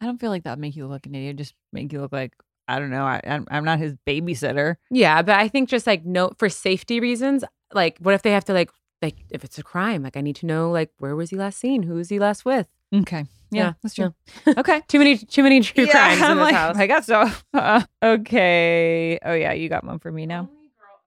[0.01, 2.01] i don't feel like that would make you look like an idiot just make you
[2.01, 2.35] look like
[2.69, 6.05] i don't know I, I'm, I'm not his babysitter Yeah, but I think just like
[6.05, 8.71] no for safety reasons, like what if they have to like
[9.03, 11.59] like if it's a crime, like I need to know like where was he last
[11.59, 11.83] seen?
[11.83, 12.69] Who was he last with?
[12.95, 14.15] okay yeah, Yeah, that's true
[14.47, 14.55] yeah.
[14.59, 16.77] okay Too many too many true crimes in I'm this like, house.
[16.77, 17.31] I guess so.
[17.53, 19.19] Uh, okay.
[19.25, 20.49] Oh yeah, you got one for me now.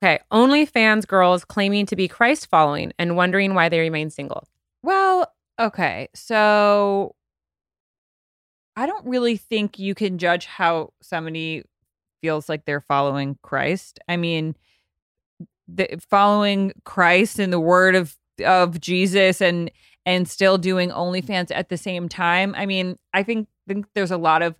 [0.03, 4.43] Okay, OnlyFans girls claiming to be Christ following and wondering why they remain single.
[4.83, 6.09] Well, okay.
[6.13, 7.15] So
[8.77, 11.63] I don't really think you can judge how somebody
[12.21, 13.99] feels like they're following Christ.
[14.07, 14.55] I mean,
[15.67, 19.71] the, following Christ and the word of of Jesus and
[20.05, 22.53] and still doing OnlyFans at the same time.
[22.55, 24.55] I mean, I think think there's a lot of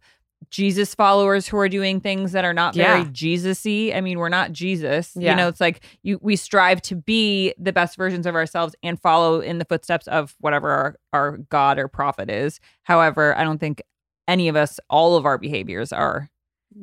[0.49, 3.13] Jesus followers who are doing things that are not very Jesusy.
[3.13, 3.97] Jesus-y.
[3.97, 5.13] I mean, we're not Jesus.
[5.15, 5.31] Yeah.
[5.31, 8.99] You know, it's like you we strive to be the best versions of ourselves and
[8.99, 12.59] follow in the footsteps of whatever our, our God or prophet is.
[12.81, 13.83] However, I don't think
[14.27, 16.29] any of us, all of our behaviors are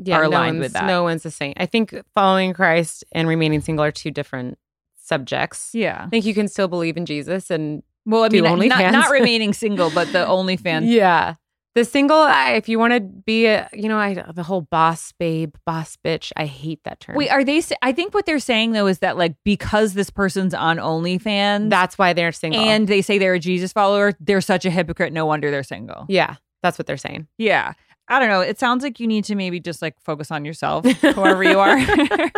[0.02, 0.86] yeah, are no aligned one's- with that.
[0.86, 1.52] No one's the same.
[1.56, 4.58] I think following Christ and remaining single are two different
[4.96, 5.70] subjects.
[5.74, 6.04] yeah.
[6.06, 9.52] I think you can still believe in Jesus and Well, I mean, not, not remaining
[9.52, 10.90] single, but the only OnlyFans.
[10.90, 11.34] yeah.
[11.74, 15.10] The single, I, if you want to be a, you know, I the whole boss
[15.18, 17.16] babe, boss bitch, I hate that term.
[17.16, 17.60] Wait, are they?
[17.82, 21.98] I think what they're saying though is that like because this person's on OnlyFans, that's
[21.98, 22.60] why they're single.
[22.60, 25.12] and they say they're a Jesus follower, they're such a hypocrite.
[25.12, 26.06] No wonder they're single.
[26.08, 27.28] yeah, that's what they're saying.
[27.38, 27.74] Yeah.
[28.08, 28.40] I don't know.
[28.40, 31.78] It sounds like you need to maybe just like focus on yourself, whoever you are.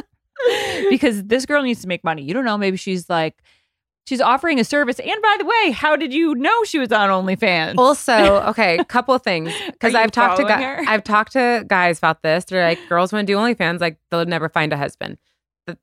[0.91, 2.23] because this girl needs to make money.
[2.23, 2.59] You don't know.
[2.59, 3.43] Maybe she's like,
[4.07, 4.99] she's offering a service.
[4.99, 7.75] And by the way, how did you know she was on OnlyFans?
[7.79, 8.13] Also,
[8.49, 10.85] okay, couple things because I've talked to guys.
[10.89, 12.45] I've talked to guys about this.
[12.45, 15.19] They're like, girls want to do OnlyFans, like they'll never find a husband.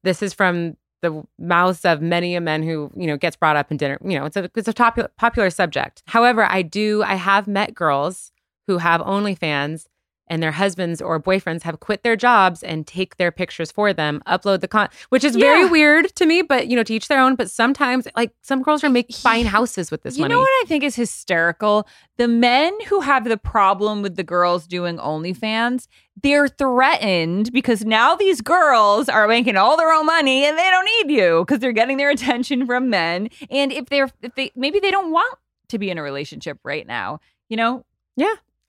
[0.03, 3.71] This is from the mouths of many a men who you know gets brought up
[3.71, 3.97] in dinner.
[4.03, 6.03] You know, it's a it's a popular popular subject.
[6.07, 8.31] However, I do I have met girls
[8.67, 9.87] who have OnlyFans.
[10.27, 14.23] And their husbands or boyfriends have quit their jobs and take their pictures for them,
[14.25, 16.41] upload the con, which is very weird to me.
[16.41, 17.35] But you know, to each their own.
[17.35, 20.31] But sometimes, like some girls are making buying houses with this you money.
[20.31, 21.85] You know what I think is hysterical?
[22.15, 25.87] The men who have the problem with the girls doing OnlyFans,
[26.23, 30.89] they're threatened because now these girls are making all their own money and they don't
[31.09, 33.27] need you because they're getting their attention from men.
[33.51, 36.87] And if they're if they maybe they don't want to be in a relationship right
[36.87, 37.83] now, you know?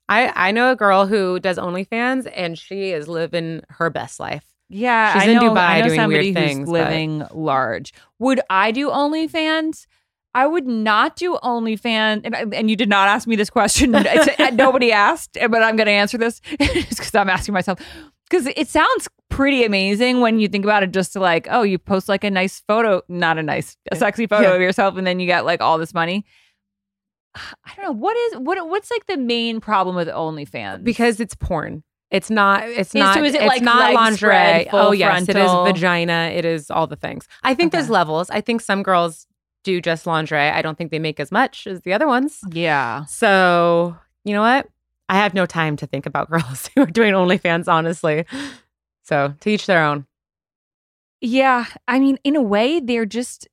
[0.09, 4.43] I I know a girl who does OnlyFans and she is living her best life.
[4.69, 7.23] Yeah, She's I in know, Dubai I know doing somebody weird who's things, but- living
[7.31, 7.93] large.
[8.19, 9.85] Would I do OnlyFans?
[10.33, 12.21] I would not do OnlyFans.
[12.25, 13.95] And, and you did not ask me this question.
[14.37, 17.79] Uh, nobody asked, but I'm going to answer this because I'm asking myself.
[18.29, 20.91] Because it sounds pretty amazing when you think about it.
[20.91, 24.27] Just to like, oh, you post like a nice photo, not a nice, a sexy
[24.27, 24.55] photo Yeah.
[24.55, 26.25] of yourself, and then you get like all this money.
[27.35, 28.67] I don't know what is what.
[28.69, 30.83] What's like the main problem with OnlyFans?
[30.83, 31.83] because it's porn.
[32.11, 32.63] It's not.
[32.63, 33.15] Uh, it's not.
[33.15, 34.17] so is it it's like not lingerie.
[34.17, 36.31] spread, oh yes, it is vagina.
[36.33, 37.27] It is all the things.
[37.43, 38.29] I think there's levels.
[38.29, 39.27] I think some girls
[39.63, 40.49] do just lingerie.
[40.49, 42.39] I don't think they make as much as the other ones.
[42.51, 44.67] yeah, So you know what?
[45.09, 47.67] I have no time to think about girls who are doing OnlyFans.
[47.67, 48.25] Honestly,
[49.03, 50.05] so to each their own.
[51.21, 53.47] Yeah, I mean, in a way, they're just.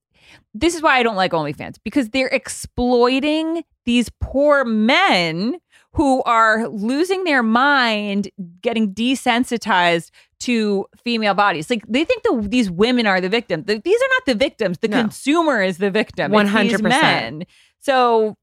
[0.54, 5.56] This is why I don't like OnlyFans because they're exploiting these poor men
[5.94, 8.30] who are losing their mind,
[8.62, 11.68] getting desensitized to female bodies.
[11.68, 13.64] Like they think the, these women are the victim.
[13.64, 14.78] The- these are not the victims.
[14.78, 15.00] The No.
[15.02, 16.32] consumer is the victim.
[16.32, 16.82] These 100%.
[16.82, 17.44] men.
[17.80, 18.36] So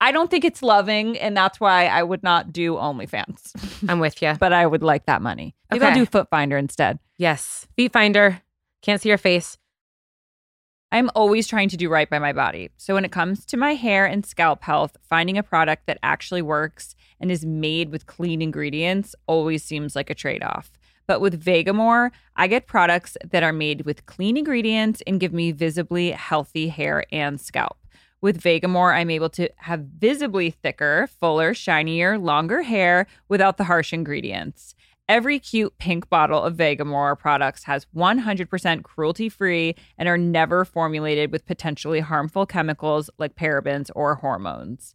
[0.00, 3.84] I don't think it's loving, and that's why I would not do OnlyFans.
[3.88, 4.34] I'm with you.
[4.40, 5.54] but I would like that money.
[5.70, 6.98] Maybe I'll do Foot Finder instead.
[7.18, 8.42] Yes, feet finder.
[8.82, 9.56] Can't see your face.
[10.94, 12.70] I'm always trying to do right by my body.
[12.76, 16.40] So when it comes to my hair and scalp health, finding a product that actually
[16.40, 20.70] works and is made with clean ingredients always seems like a trade off.
[21.08, 25.50] But with Vegamour, I get products that are made with clean ingredients and give me
[25.50, 27.76] visibly healthy hair and scalp.
[28.20, 33.92] With Vegamour, I'm able to have visibly thicker, fuller, shinier, longer hair without the harsh
[33.92, 34.76] ingredients.
[35.06, 41.30] Every cute pink bottle of Vegamour products has 100% cruelty free and are never formulated
[41.30, 44.94] with potentially harmful chemicals like parabens or hormones.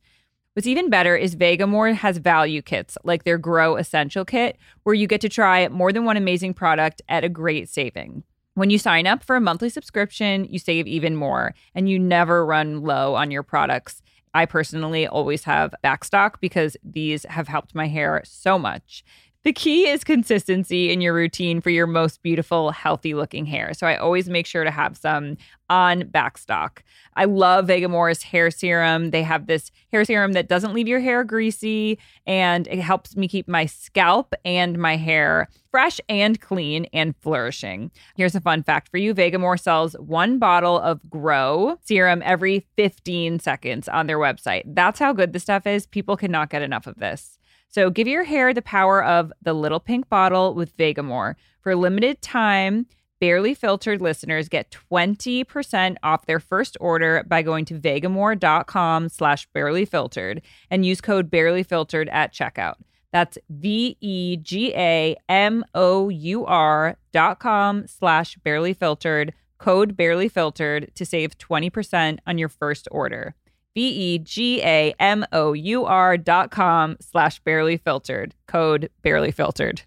[0.53, 5.05] What's even better is Vegamour has value kits like their Grow Essential Kit, where you
[5.05, 8.23] get to try more than one amazing product at a great saving.
[8.55, 12.43] When you sign up for a monthly subscription, you save even more and you never
[12.43, 14.01] run low on your products.
[14.33, 19.03] I personally always have backstock because these have helped my hair so much.
[19.45, 23.73] The key is consistency in your routine for your most beautiful, healthy looking hair.
[23.73, 25.37] So I always make sure to have some
[25.69, 26.79] on backstock.
[27.15, 29.11] I love Vegamour's hair serum.
[29.11, 33.29] They have this hair serum that doesn't leave your hair greasy and it helps me
[33.29, 37.91] keep my scalp and my hair fresh and clean and flourishing.
[38.17, 43.39] Here's a fun fact for you Vegamour sells one bottle of Grow serum every 15
[43.39, 44.63] seconds on their website.
[44.65, 45.87] That's how good the stuff is.
[45.87, 47.38] People cannot get enough of this.
[47.69, 51.35] So give your hair the power of the little pink bottle with Vegamour.
[51.61, 52.87] For a limited time,
[53.19, 59.85] barely filtered listeners get 20% off their first order by going to vegamour.com slash barely
[59.85, 62.75] filtered and use code barely filtered at checkout.
[63.11, 69.97] That's V E G A M O U R dot com slash barely filtered, code
[69.97, 73.35] barely filtered to save 20% on your first order.
[73.75, 78.35] V E G A M O U R dot com slash barely filtered.
[78.47, 79.83] Code barely filtered.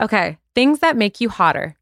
[0.00, 1.76] Okay, things that make you hotter.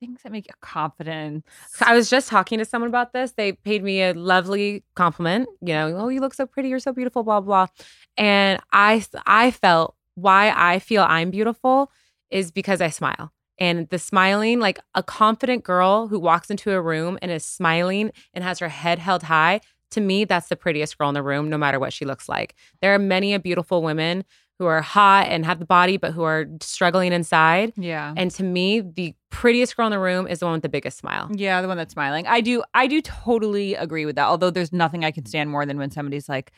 [0.00, 1.46] Things that make you confident.
[1.80, 3.32] I was just talking to someone about this.
[3.32, 5.48] They paid me a lovely compliment.
[5.62, 6.68] You know, oh, you look so pretty.
[6.68, 7.22] You're so beautiful.
[7.22, 7.68] Blah blah.
[8.16, 11.90] And I, I felt why I feel I'm beautiful
[12.30, 13.32] is because I smile.
[13.58, 18.10] And the smiling, like a confident girl who walks into a room and is smiling
[18.34, 21.48] and has her head held high, to me, that's the prettiest girl in the room,
[21.48, 22.54] no matter what she looks like.
[22.80, 24.24] There are many a beautiful women
[24.58, 27.72] who are hot and have the body, but who are struggling inside.
[27.76, 28.14] Yeah.
[28.16, 30.96] And to me, the prettiest girl in the room is the one with the biggest
[30.96, 31.30] smile.
[31.34, 32.26] Yeah, the one that's smiling.
[32.26, 32.62] I do.
[32.72, 34.26] I do totally agree with that.
[34.26, 36.52] Although there's nothing I can stand more than when somebody's like,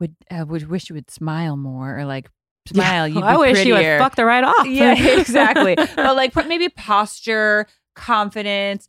[0.00, 2.30] "Would uh, would wish you would smile more," or like,
[2.68, 4.66] "Smile, you'd be I wish you prettier." would fuck the right off.
[4.66, 5.74] yeah, exactly.
[5.74, 8.88] but like, put maybe posture, confidence,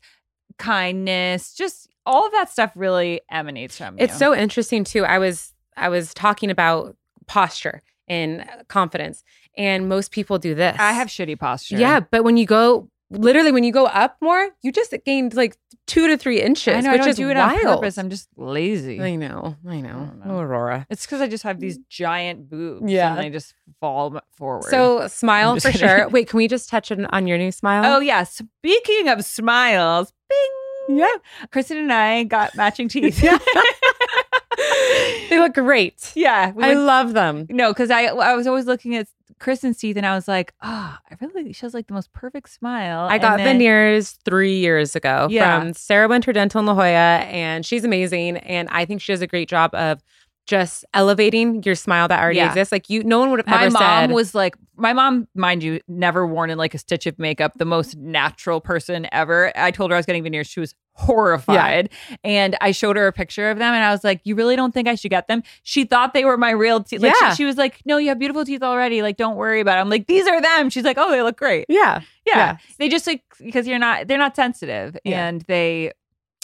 [0.58, 4.04] kindness, just all of that stuff really emanates from you.
[4.04, 5.06] It's so interesting too.
[5.06, 6.96] I was I was talking about
[7.28, 9.24] posture and confidence,
[9.58, 10.76] and most people do this.
[10.80, 11.78] I have shitty posture.
[11.78, 15.58] yeah, but when you go literally when you go up more, you just gained like
[15.88, 16.76] two to three inches.
[16.76, 16.92] I know.
[16.92, 17.66] which I don't is do it wild.
[17.66, 17.98] on purpose.
[17.98, 19.02] I'm just lazy.
[19.02, 19.56] I know.
[19.68, 19.90] I know.
[19.94, 20.36] don't know.
[20.36, 20.88] Oh, Aurora.
[20.90, 22.92] it's because I just have these giant boobs.
[22.92, 23.16] Yeah.
[23.16, 24.70] and they just fall forward.
[24.70, 25.88] So smile for kidding.
[25.88, 26.10] sure.
[26.10, 27.96] Wait, can we just touch on, on your new smile?
[27.96, 28.24] Oh yeah.
[28.24, 30.65] Speaking of smiles, bing.
[30.90, 31.08] Yeah.
[31.52, 33.22] Kristen and I got matching teeth.
[33.24, 33.38] Yeah.
[35.30, 36.12] they look great.
[36.16, 36.52] yeah.
[36.52, 37.48] we I went- love them.
[37.50, 39.08] no, because I I was always looking at
[39.40, 42.50] Kristen's teeth and I was like, oh, I really she has like the most perfect
[42.50, 43.08] smile.
[43.10, 45.60] I got then- veneers three years ago Yeah.
[45.60, 48.38] from Sarah Winter Dental in La Jolla, and she's amazing.
[48.38, 50.02] And I think she does a great job of
[50.46, 52.50] just elevating your smile that already Yeah.
[52.50, 52.72] exists.
[52.72, 53.80] Like you, no one would have My ever said.
[53.80, 57.18] My mom was like, my mom, mind you, never worn in like a stitch of
[57.18, 57.54] makeup.
[57.58, 59.52] The most natural person ever.
[59.58, 60.48] I told her I was getting veneers.
[60.48, 61.90] She was horrified,
[62.24, 64.74] and I showed her a picture of them, and I was like, "You really don't
[64.74, 67.02] think I should get them?" She thought they were my real teeth.
[67.02, 67.32] Like, Yeah.
[67.32, 69.02] she, she was like, "No, you have beautiful teeth already.
[69.02, 71.38] Like, don't worry about it." I'm like, "These are them." She's like, "Oh, they look
[71.38, 72.36] great." yeah, Yeah.
[72.38, 72.58] Yeah.
[72.78, 75.28] They just like because you're not they're not sensitive Yeah.
[75.28, 75.92] and they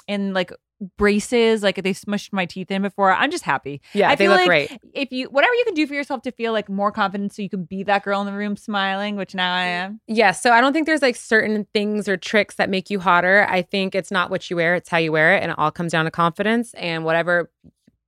[0.08, 0.52] and like
[0.98, 3.12] braces like they smushed my teeth in before.
[3.12, 3.82] I'm just happy.
[3.94, 4.10] yeah.
[4.10, 4.80] I they feel look like great.
[4.94, 7.50] If you whatever you can do for yourself to feel like more confident so you
[7.50, 10.02] can be that girl in the room smiling, which now I am.
[10.08, 10.32] Yeah.
[10.32, 13.46] So I don't think there's like certain things or tricks that make you hotter.
[13.50, 15.44] I think it's not what you wear, it's how you wear it.
[15.44, 17.52] And it all comes down to confidence and whatever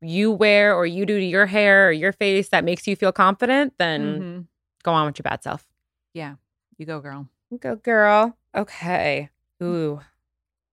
[0.02, 3.12] you wear or you do to your hair or your face that makes you feel
[3.12, 4.48] confident, then Mhm.
[4.84, 5.66] go on with your bad self.
[6.14, 6.36] Yeah.
[6.78, 7.30] You go, girl.
[7.60, 8.36] Go, girl.
[8.56, 9.30] Okay.
[9.62, 10.02] Ooh.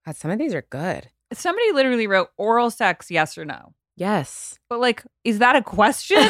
[0.05, 1.09] God, some of these are good.
[1.33, 3.73] Somebody literally wrote oral sex, yes or no.
[3.95, 4.57] Yes.
[4.69, 6.23] But like, is that a question?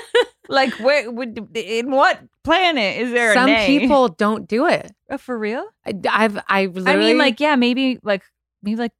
[0.48, 3.34] like, where would in what planet is there?
[3.34, 4.92] Some people don't do it.
[5.10, 5.66] Uh, for real.
[5.86, 8.22] I, I've, I literally, I mean, like, yeah, maybe like
[8.62, 8.92] maybe like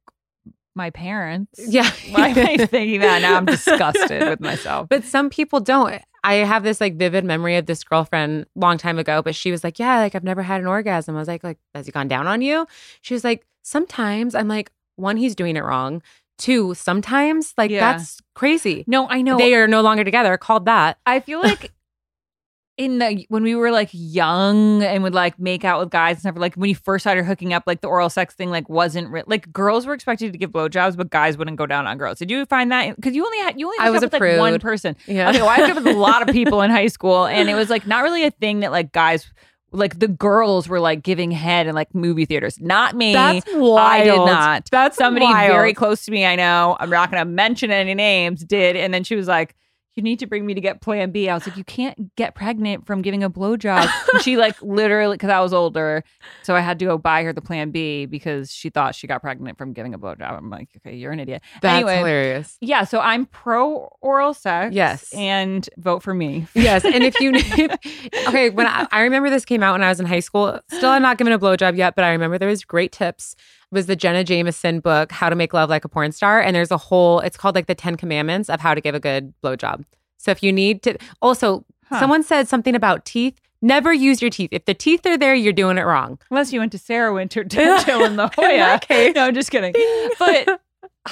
[0.75, 1.59] my parents.
[1.67, 1.89] yeah.
[2.11, 3.21] Why am I thinking that?
[3.21, 4.89] Now I'm disgusted with myself.
[4.89, 6.01] But some people don't.
[6.23, 9.63] I have this like vivid memory of this girlfriend long time ago, but she was
[9.63, 12.07] like, "Yeah, like I've never had an orgasm." I was like, "Like has he gone
[12.07, 12.67] down on you?"
[13.01, 16.01] She was like, "Sometimes." I'm like, "One, he's doing it wrong.
[16.37, 17.93] Two, sometimes like Yeah.
[17.93, 19.37] that's crazy." No, I know.
[19.37, 20.37] They are no longer together.
[20.37, 20.97] Called that.
[21.05, 21.71] I feel like
[22.77, 26.21] in the when we were like young and would like make out with guys and
[26.21, 29.09] stuff, like when you first started hooking up, like the oral sex thing, like wasn't
[29.09, 32.19] re- like girls were expected to give blowjobs, but guys wouldn't go down on girls.
[32.19, 32.95] Did you find that?
[32.95, 34.95] Because you only had you only I was with like one person.
[35.07, 35.29] Yeah.
[35.29, 37.55] Okay, well, I hooked up with a lot of people in high school, and it
[37.55, 39.29] was like not really a thing that like guys.
[39.71, 43.13] Like the girls were like giving head in like movie theaters, not me.
[43.13, 44.69] That's I did not.
[44.71, 45.51] That's somebody wild.
[45.51, 46.25] very close to me.
[46.25, 46.75] I know.
[46.79, 48.43] I'm not going to mention any names.
[48.43, 49.55] Did and then she was like,
[49.99, 51.27] "You need to bring me to get Plan B.
[51.27, 55.15] I was like, "You can't get pregnant from giving a blowjob." and she like literally
[55.15, 56.05] because I was older,
[56.41, 59.21] so I had to go buy her the Plan B because she thought she got
[59.21, 60.31] pregnant from giving a blowjob.
[60.37, 62.57] I'm like, "Okay, you're an idiot." That's anyway, hilarious.
[62.61, 62.85] yeah.
[62.85, 64.73] So I'm pro oral sex.
[64.73, 65.13] Yes.
[65.13, 66.47] and vote for me.
[66.53, 67.33] Yes, and if you
[68.29, 70.93] okay, when I, I remember this came out when I was in high school, still
[70.93, 73.35] had not given a blowjob yet, but I remember there was great tips.
[73.71, 76.71] Was the Jenna Jameson book, How to Make Love Like a Porn Star, and there's
[76.71, 77.19] a whole.
[77.19, 79.83] It's called like the Ten Commandments of how to give a good blowjob.
[80.17, 81.99] So if you need to, also Huh.
[81.99, 83.39] someone said something about teeth.
[83.61, 84.49] Never use your teeth.
[84.53, 86.19] If the teeth are there, you're doing it wrong.
[86.29, 88.57] Unless you went to Sarah Winter Dental in La In Jolla.
[88.57, 89.15] that case.
[89.15, 89.73] No, I'm just kidding.
[90.19, 90.61] But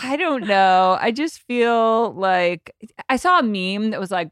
[0.01, 0.97] I don't know.
[1.01, 2.75] I just feel like
[3.09, 4.29] I saw a meme that was like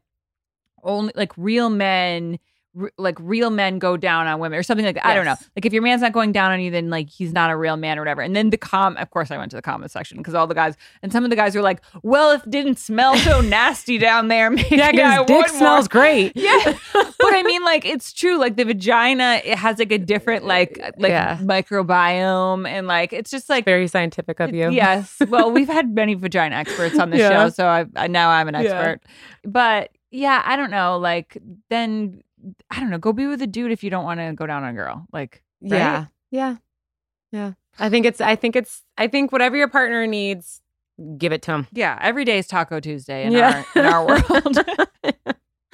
[0.84, 2.38] only like real men
[2.80, 5.06] r- like real men go down on women or something like that.
[5.06, 5.36] I don't know.
[5.56, 7.76] Like if your man's not going down on you, then like he's not a real
[7.76, 8.20] man or whatever.
[8.22, 10.54] And then the com, of course, I went to the comment section because all the
[10.54, 13.98] guys and some of the guys were like, "Well, if it didn't smell so nasty
[13.98, 16.32] down there, maybe Yeah, I dick would smells more." great.
[16.36, 16.58] Yeah,
[16.92, 18.38] but I mean, like it's true.
[18.38, 21.38] Like the vagina, it has like a different like like Yeah.
[21.38, 24.70] microbiome, and like it's just like Very scientific of you.
[24.70, 25.16] Yes.
[25.28, 27.28] Well, we've had many vagina experts on the Yeah.
[27.30, 28.60] show, so I, I now I'm an Yeah.
[28.60, 29.00] expert.
[29.44, 30.98] But yeah, I don't know.
[30.98, 31.36] Like
[31.70, 32.22] then
[32.70, 32.98] I don't know.
[32.98, 35.06] Go be with a dude if you don't want to go down on a girl.
[35.12, 35.78] Like right?
[35.78, 36.04] Yeah.
[36.30, 36.56] Yeah.
[37.32, 37.52] Yeah.
[37.78, 40.60] I think it's I think it's I think whatever your partner needs,
[41.18, 41.66] give it to him.
[41.72, 41.98] yeah.
[42.00, 43.64] Every day is Taco Tuesday in Yeah.
[43.74, 44.58] our in our world.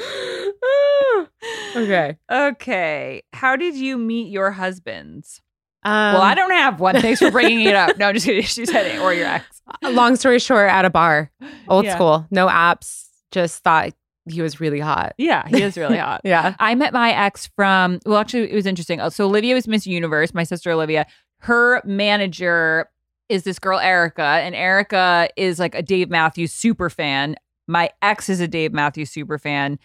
[1.76, 2.16] okay.
[2.30, 3.22] okay.
[3.32, 5.40] How did you meet your husbands?
[5.84, 7.00] Um, well, I don't have one.
[7.00, 7.98] Thanks for bringing it up.
[7.98, 8.44] No, just kidding.
[8.44, 9.62] She said it, or your ex.
[9.82, 11.32] long story short, at a bar.
[11.68, 11.94] Old Yeah.
[11.96, 12.26] school.
[12.30, 13.06] No apps.
[13.32, 13.90] Just thought
[14.30, 15.14] he was really hot.
[15.18, 16.20] Yeah, he is really hot.
[16.24, 16.54] Yeah.
[16.58, 19.00] I met my ex from, well, actually, it was interesting.
[19.00, 21.06] Uh, So, Olivia was Miss Universe, my sister Olivia.
[21.38, 22.88] Her manager
[23.28, 27.36] is this girl, Erica, and Erica is like a Dave Matthews super fan.
[27.66, 29.78] My ex is a Dave Matthews super fan.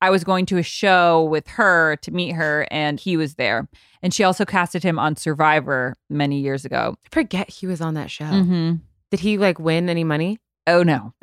[0.00, 3.68] I was going to a show with her to meet her, and he was there.
[4.02, 6.96] And she also casted him on Survivor many years ago.
[7.04, 8.24] I forget he was on that show.
[8.24, 8.74] Mm-hmm.
[9.12, 10.38] Did he like win any money?
[10.66, 11.12] Oh, no.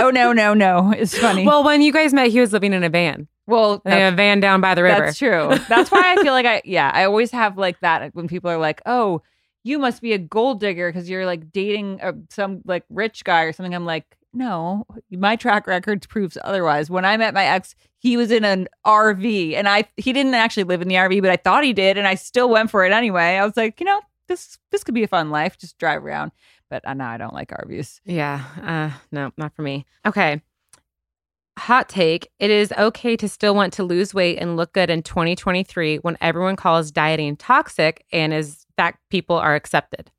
[0.00, 0.92] Oh, no, no, no.
[0.96, 1.46] It's funny.
[1.46, 3.28] Well, when you guys met, he was living in a van.
[3.46, 5.06] well In a van down by the river.
[5.06, 5.50] That's true.
[5.68, 8.58] That's why I feel like I, yeah, I always have like that when people are
[8.58, 9.22] like, oh,
[9.62, 13.42] you must be a gold digger because you're like dating uh, some like rich guy
[13.42, 13.74] or something.
[13.74, 16.88] I'm like, no, my track record proves otherwise.
[16.88, 20.64] When I met my ex, he was in an RV and I, he didn't actually
[20.64, 21.98] live in the RV, but I thought he did.
[21.98, 23.36] And I still went for it anyway.
[23.36, 24.00] I was like, you know,
[24.30, 25.58] this, this could be a fun life.
[25.58, 26.30] Just drive around.
[26.70, 28.00] But uh, now I don't like RVs.
[28.04, 28.44] Yeah.
[28.62, 29.84] Uh, no, not for me.
[30.06, 30.40] Okay.
[31.58, 32.30] Hot take.
[32.38, 36.16] It is okay to still want to lose weight and look good in 2023 when
[36.20, 40.10] everyone calls dieting toxic and is fact people are accepted.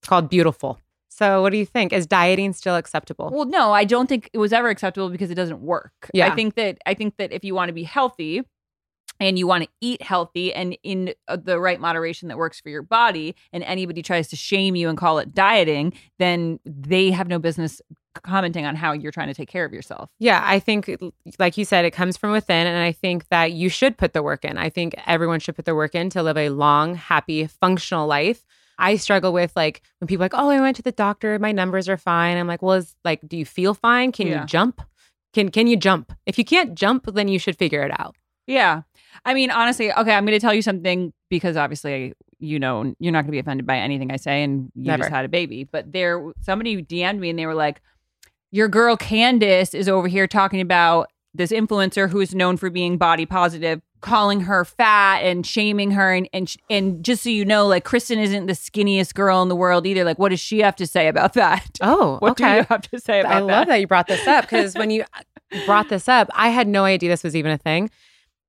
[0.00, 0.80] It's called beautiful.
[1.10, 1.92] So what do you think?
[1.92, 3.30] Is dieting still acceptable?
[3.32, 5.92] Well, no, I don't think it was ever acceptable because it doesn't work.
[6.12, 6.26] Yeah.
[6.26, 8.42] I think that I think that if you want to be healthy
[9.20, 12.68] and you want to eat healthy and in uh, the right moderation that works for
[12.68, 17.28] your body and anybody tries to shame you and call it dieting, then they have
[17.28, 17.80] no business
[18.22, 20.08] commenting on how you're trying to take care of yourself.
[20.20, 20.88] Yeah, I think,
[21.38, 22.66] like you said, it comes from within.
[22.66, 24.56] And I think that you should put the work in.
[24.56, 28.44] I think everyone should put the work in to live a long, happy, functional life.
[28.78, 31.52] I struggle with like when people are like, oh, I went to the doctor, my
[31.52, 32.36] numbers are fine.
[32.36, 34.12] I'm like, well, is like, do you feel fine?
[34.12, 34.40] Can Yeah.
[34.42, 34.80] you jump?
[35.32, 36.12] Can can you jump?
[36.26, 38.16] If you can't jump, then you should figure it out.
[38.46, 38.82] Yeah.
[39.24, 43.12] I mean, honestly, okay, I'm going to tell you something because obviously, you know, you're
[43.12, 45.02] not going to be offended by anything I say and you Never.
[45.04, 45.64] just had a baby.
[45.64, 47.80] But there, somebody DM'd me and they were like,
[48.50, 52.96] your girl Candace is over here talking about this influencer who is known for being
[52.96, 56.12] body positive, calling her fat and shaming her.
[56.12, 59.56] And, and, and just so you know, like, Kristen isn't the skinniest girl in the
[59.56, 60.04] world either.
[60.04, 61.78] Like, what does she have to say about that?
[61.80, 63.50] Oh, What do you have to say about I that?
[63.50, 65.04] I love that you brought this up because when you
[65.66, 67.90] brought this up, I had no idea this was even a thing.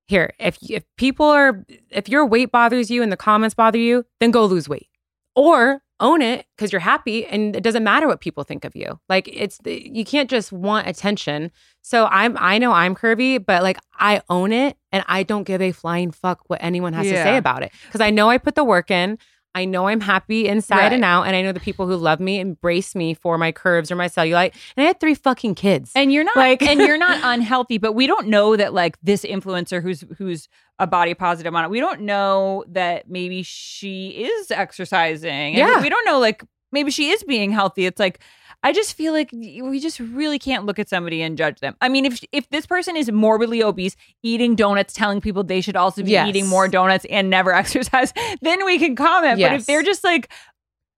[0.07, 4.05] Here, if if people are if your weight bothers you and the comments bother you,
[4.19, 4.89] then go lose weight
[5.35, 8.99] or own it because you're happy and it doesn't matter what people think of you.
[9.07, 11.51] Like it's you can't just want attention.
[11.81, 15.61] So I'm I know I'm curvy, but like I own it and I don't give
[15.61, 18.55] a flying fuck what anyone has to say about it because I know I put
[18.55, 19.17] the work in.
[19.55, 20.93] I know I'm happy inside Right.
[20.93, 23.89] and out, and I know the people who love me embrace me for my curves
[23.89, 24.51] or my cellulite.
[24.77, 25.91] And I had three fucking kids.
[25.95, 29.23] and you're not Like- and you're not unhealthy but we don't know that like this
[29.23, 30.47] influencer who's who's
[30.77, 35.77] a body positive on it we don't know that maybe she is exercising Yeah.
[35.77, 38.19] we, we don't know like maybe she is being healthy it's like
[38.65, 41.75] i just feel like we just really can't look at somebody and judge them.
[41.79, 45.75] I mean if if this person is morbidly obese eating donuts telling people they should
[45.77, 46.27] also be Yes.
[46.27, 48.11] eating more donuts and never exercise
[48.41, 49.39] then we can comment.
[49.39, 50.29] But if they're just like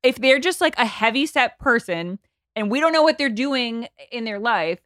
[0.02, 2.18] if they're just like a heavy set person
[2.56, 4.80] and we don't know what they're doing in their life,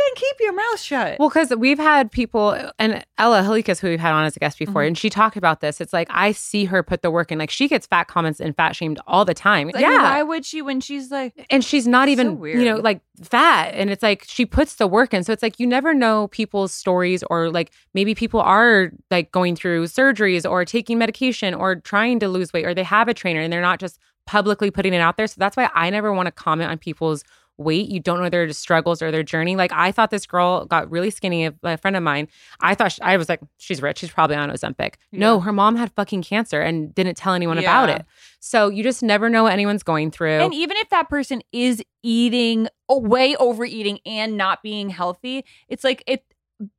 [0.00, 1.18] then keep your mouth shut.
[1.18, 4.58] Well, because we've had people, and Ella Halikas, who we've had on as a guest
[4.58, 4.86] before, Mhm.
[4.88, 5.80] and she talked about this.
[5.80, 7.38] It's like I see her put the work in.
[7.38, 9.68] Like she gets fat comments and fat shamed all the time.
[9.68, 12.76] Like, yeah, Why would she when she's like, and she's not So even you know
[12.76, 15.92] like fat and it's like she puts the work in so it's like you never
[15.92, 21.52] know people's stories or like maybe people are like going through surgeries or taking medication
[21.52, 24.70] or trying to lose weight or they have a trainer and they're not just publicly
[24.70, 27.22] putting it out there so that's why i never want to comment on people's
[27.60, 27.88] weight.
[27.88, 29.54] You don't know their struggles or their journey.
[29.54, 31.46] Like i thought this girl got really skinny.
[31.46, 32.26] A a friend of mine
[32.60, 33.98] i thought she, i was like she's rich.
[33.98, 34.94] She's probably on ozempic.
[35.12, 38.04] No her mom had fucking cancer and didn't tell anyone about it.
[38.40, 40.40] So you just never know what anyone's going through.
[40.40, 46.02] And even if that person is eating, way overeating and not being healthy, it's like
[46.06, 46.24] it.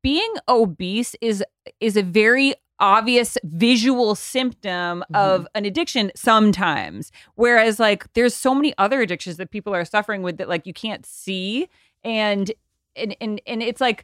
[0.03, 1.43] being obese is
[1.79, 5.15] is a very obvious visual symptom mm-hmm.
[5.15, 10.23] of an addiction sometimes whereas like there's so many other addictions that people are suffering
[10.23, 11.69] with that like you can't see
[12.03, 12.51] and
[12.95, 14.03] and and, and it's like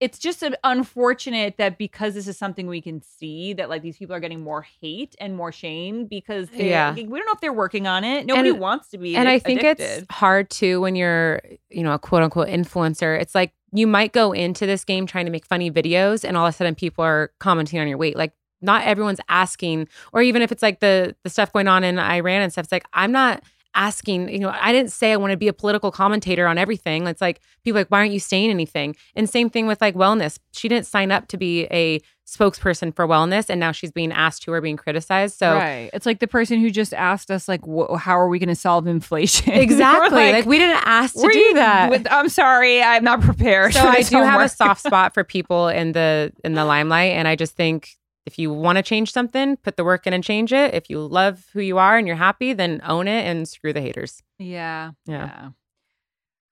[0.00, 3.96] it's just an unfortunate that because this is something we can see that like these
[3.96, 6.94] people are getting more hate and more shame because they Yeah.
[6.94, 9.38] we don't know if they're working on it nobody And- wants to be and I
[9.40, 10.02] think addicted.
[10.02, 13.20] it's hard too when you're, you know, a quote unquote influencer.
[13.20, 16.46] It's like you might go into this game trying to make funny videos, and all
[16.46, 18.16] of a sudden people are commenting on your weight.
[18.16, 21.98] Like not everyone's asking, or even if it's like the the stuff going on in
[21.98, 22.64] Iran and stuff.
[22.64, 23.42] It's like I'm not
[23.74, 24.28] asking.
[24.28, 27.06] You know, I didn't say I want to be a political commentator on everything.
[27.06, 28.96] It's like people like, why aren't you saying anything?
[29.14, 30.38] And same thing with like wellness.
[30.52, 34.42] She didn't sign up to be a spokesperson for wellness, and now she's being asked
[34.42, 35.38] to or being criticized.
[35.38, 35.54] So.
[35.54, 35.88] right.
[35.94, 38.54] It's like the person who just asked us, like, wh- how are we going to
[38.54, 39.52] solve inflation?
[39.68, 40.32] Exactly.
[40.32, 41.90] like, we didn't ask to do that.
[41.90, 43.74] With, I'm sorry, I'm not prepared.
[43.74, 47.26] so I do have a soft spot for people in the in the limelight, and
[47.28, 47.97] I just think
[48.28, 50.74] if you want to change something, put the work in and change it.
[50.74, 53.80] If you love who you are and you're happy, then own it and screw the
[53.80, 54.22] haters.
[54.38, 54.90] Yeah.
[55.06, 55.50] Yeah.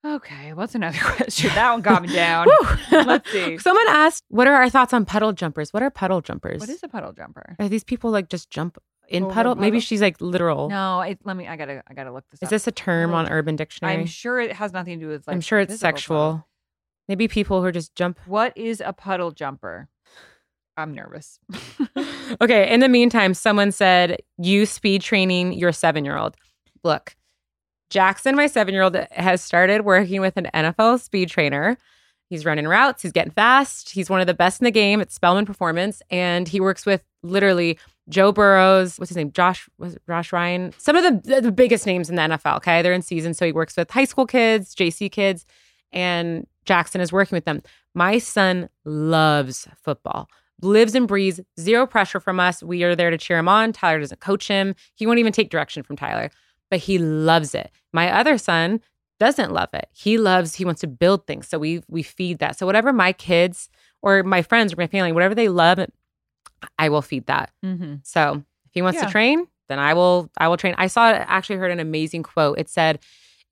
[0.03, 0.15] yeah.
[0.15, 0.53] Okay.
[0.53, 1.51] What's another question?
[1.53, 2.47] That one got me down.
[2.91, 3.57] Let's see.
[3.67, 5.71] Someone asked, "What are our thoughts on puddle jumpers?
[5.71, 6.61] What are puddle jumpers?
[6.61, 7.55] What is a puddle jumper?
[7.59, 9.55] Are these people like just jump in Over puddle?
[9.55, 10.69] Maybe she's like literal.
[10.69, 11.47] No, it, let me.
[11.47, 11.83] I gotta.
[11.87, 12.43] I gotta look this up.
[12.43, 12.49] Is up.
[12.51, 13.93] this a term Puddle on Urban Dictionary?
[13.93, 15.27] I'm sure it has nothing to do with.
[15.27, 16.17] Like, I'm sure it's sexual.
[16.17, 16.47] puddle.
[17.07, 18.19] Maybe people who just jump.
[18.25, 19.89] What is a puddle jumper?
[20.77, 21.39] I'm nervous.
[22.41, 22.71] okay.
[22.71, 26.37] In the meantime, someone said, you speed training your seven year old.
[26.83, 27.15] Look,
[27.89, 31.77] Jackson, my seven year old, has started working with an NFL speed trainer.
[32.29, 33.89] He's running routes, he's getting fast.
[33.89, 36.01] He's one of the best in the game at Spellman Performance.
[36.11, 39.31] And he works with literally Joe Burrows, what's his name?
[39.31, 40.73] Josh, was Josh Ryan?
[40.77, 42.57] Some of the, the biggest names in the NFL.
[42.57, 42.81] Okay.
[42.81, 43.33] They're in season.
[43.33, 45.45] So he works with high school kids, JC kids,
[45.91, 47.63] and Jackson is working with them.
[47.95, 50.29] My son loves football
[50.61, 52.63] lives and breathes, zero pressure from us.
[52.63, 53.73] We are there to cheer him on.
[53.73, 54.75] Tyler doesn't coach him.
[54.95, 56.31] He won't even take direction from Tyler,
[56.71, 57.71] but he loves it.
[57.93, 58.81] My other son
[59.19, 59.87] doesn't love it.
[59.93, 61.47] He loves, he wants to build things.
[61.47, 62.57] So we we feed that.
[62.57, 63.69] So whatever my kids
[64.01, 65.79] or my friends or my family, whatever they love,
[66.77, 67.51] I will feed that.
[67.63, 67.95] mm-hmm.
[68.03, 69.05] So if he wants Yeah.
[69.05, 70.75] to train, then I will I will train.
[70.77, 72.59] I saw actually heard an amazing quote.
[72.59, 72.99] It said,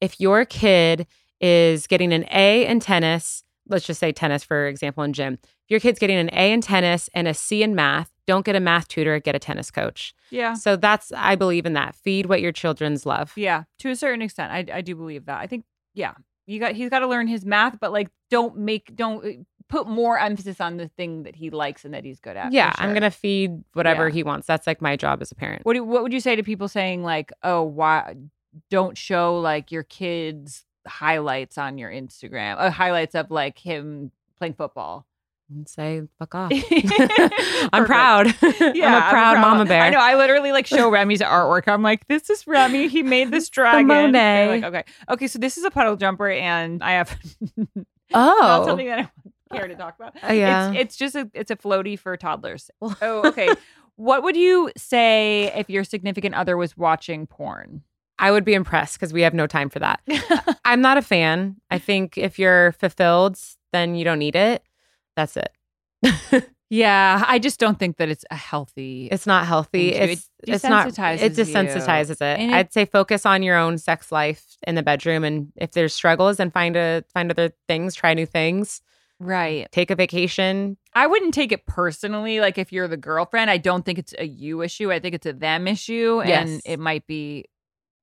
[0.01, 1.08] if your kid
[1.41, 5.39] is getting an A in tennis, let's just say tennis for example in gym.
[5.43, 8.55] If your kid's getting an A in tennis and a C in math, don't get
[8.55, 10.13] a math tutor, get a tennis coach.
[10.30, 10.53] Yeah.
[10.53, 11.95] So that's I believe in that.
[11.95, 13.34] Feed what your children's love.
[13.36, 13.63] Yeah.
[13.80, 15.39] To a certain extent, I I do believe that.
[15.39, 16.13] I think yeah,
[16.45, 19.30] you got he's got to learn his math, but like don't make don't uh,
[19.68, 22.51] put more emphasis on the thing that he likes and that he's good at.
[22.51, 24.13] Yeah, I'm gonna feed whatever Yeah.
[24.13, 24.45] he wants.
[24.45, 25.66] That's like my job as a parent.
[25.66, 28.16] What do, what would you say to people saying like, "Oh, why
[28.70, 32.55] don't show like your kids highlights on your Instagram?
[32.57, 35.05] Uh, highlights of like him playing football."
[35.47, 36.51] And say fuck off.
[37.73, 38.33] I'm proud.
[38.41, 39.83] Yeah, I'm a proud mama bear.
[39.83, 39.99] I know.
[39.99, 41.67] I literally like show Remy's artwork.
[41.67, 42.88] I'm like, this is Remy.
[42.88, 43.86] He made this dragon.
[43.88, 44.47] Monet.
[44.47, 45.27] Like, okay, okay.
[45.27, 47.15] So this is a puddle jumper, and I have
[48.13, 49.11] Oh, something that
[49.51, 50.15] I care to talk about.
[50.27, 50.71] Uh, yeah.
[50.71, 52.71] It's, it's just a it's a floaty for toddlers.
[52.81, 53.49] oh, okay.
[53.95, 57.83] what would you say if your significant other was watching porn?
[58.20, 59.99] I would be impressed because we have no time for that.
[60.66, 61.57] I'm not a fan.
[61.70, 63.38] I think if you're fulfilled,
[63.74, 64.63] then you don't need it.
[65.16, 65.51] That's it.
[66.70, 69.07] yeah, I just don't think that it's a healthy.
[69.11, 69.89] It's not healthy.
[69.93, 70.88] It's It it's not.
[70.88, 71.43] desensitizes It you.
[71.43, 72.39] desensitizes it.
[72.39, 75.72] And it- I'd say focus on your own sex life in the bedroom, and if
[75.72, 77.95] there's struggles, then find a find other things.
[77.95, 78.82] Try new things.
[79.20, 79.68] right.
[79.72, 80.78] Take a vacation.
[80.93, 82.39] I wouldn't take it personally.
[82.39, 84.91] Like if you're the girlfriend, I don't think it's a you issue.
[84.91, 87.45] I think it's a them issue, and it might be,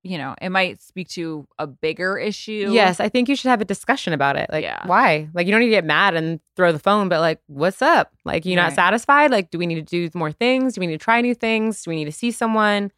[0.03, 2.71] you know, it might speak to a bigger issue.
[2.73, 4.51] Yes, I think you should have a discussion about it.
[4.51, 4.85] Like, Yeah.
[4.87, 5.29] why?
[5.33, 8.13] Like, you don't need to get mad and throw the phone, but like, what's up?
[8.25, 8.75] Like, you not Right.
[8.75, 9.31] satisfied?
[9.31, 10.75] Like, do we need to do more things?
[10.75, 11.85] Do we need to try new things?
[11.85, 12.91] Do we need to see someone?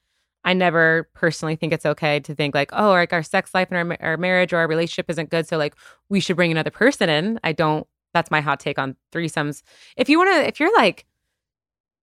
[0.47, 3.93] I never personally think it's okay to think like, oh, like our sex life and
[3.93, 5.47] our, our marriage or our relationship isn't good.
[5.49, 5.75] So like,
[6.09, 7.39] we should bring another person in.
[7.45, 7.87] I don't.
[8.13, 9.63] That's my hot take on threesomes.
[9.97, 11.05] If you want to, if you're like,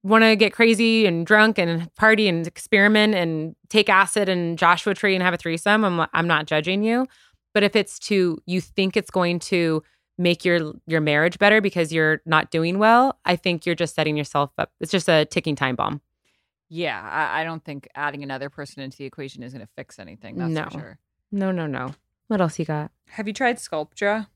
[0.03, 4.93] want to get crazy and drunk and party and experiment and take acid and Joshua
[4.93, 7.07] tree and have a threesome, I'm I'm not judging you.
[7.53, 9.83] But if it's to you think it's going to
[10.17, 14.15] make your your marriage better because you're not doing well, I think you're just setting
[14.17, 14.71] yourself up.
[14.79, 16.01] It's just a ticking time bomb.
[16.69, 17.01] yeah.
[17.01, 20.37] I, I don't think adding another person into the equation is going to fix anything.
[20.37, 20.63] That's No.
[20.65, 20.99] for sure.
[21.31, 21.93] No, no, no.
[22.27, 22.91] What else you got?
[23.09, 24.27] Have you tried Sculptra?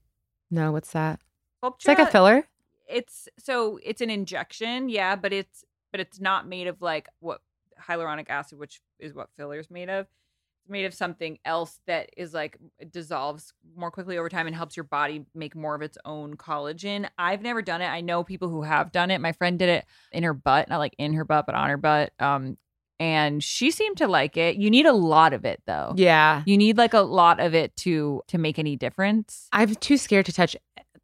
[0.52, 1.20] No, what's that?
[1.64, 1.76] Sculptra.
[1.80, 2.46] It's like a filler.
[2.88, 7.42] It's so it's an injection, yeah, but it's but it's not made of like what
[7.82, 10.08] hyaluronic acid, which is what filler is made of.
[10.62, 12.58] It's made of something else that is like
[12.92, 17.08] dissolves more quickly over time and helps your body make more of its own collagen.
[17.18, 17.88] I've never done it.
[17.88, 19.22] I know people who have done it.
[19.22, 21.78] My friend did it in her butt, not like in her butt, but on her
[21.78, 22.14] butt.
[22.20, 22.58] Um,
[23.00, 24.56] and she seemed to like it.
[24.56, 25.94] You need a lot of it though.
[25.98, 26.44] Yeah.
[26.46, 29.48] You need like a lot of it to to make any difference.
[29.52, 30.56] I'm too scared to touch,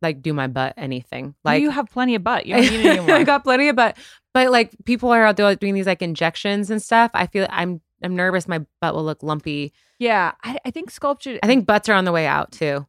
[0.01, 1.35] like, do my butt anything.
[1.43, 2.45] Like you have plenty of butt.
[2.45, 3.15] You don't need anymore.
[3.15, 3.97] I got plenty of butt.
[4.33, 7.11] But like, people are out there doing these like injections and stuff.
[7.13, 9.73] I feel I'm I'm nervous my butt will look lumpy.
[9.99, 11.37] yeah, I, I think Sculptra.
[11.43, 12.87] I think butts are on the way out too.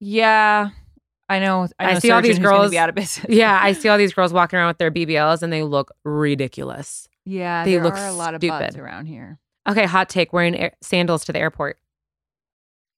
[0.00, 0.70] Yeah,
[1.28, 1.66] I know.
[1.78, 3.26] I, I know a see all these surgeon who's gonna girls- out of business.
[3.36, 7.08] Yeah, I see all these girls walking around with their BBLs and they look ridiculous.
[7.24, 7.64] yeah.
[7.64, 8.80] They there look are a lot of butts stupid.
[8.80, 9.38] around here.
[9.68, 11.78] Okay, hot take: wearing air- sandals to the airport.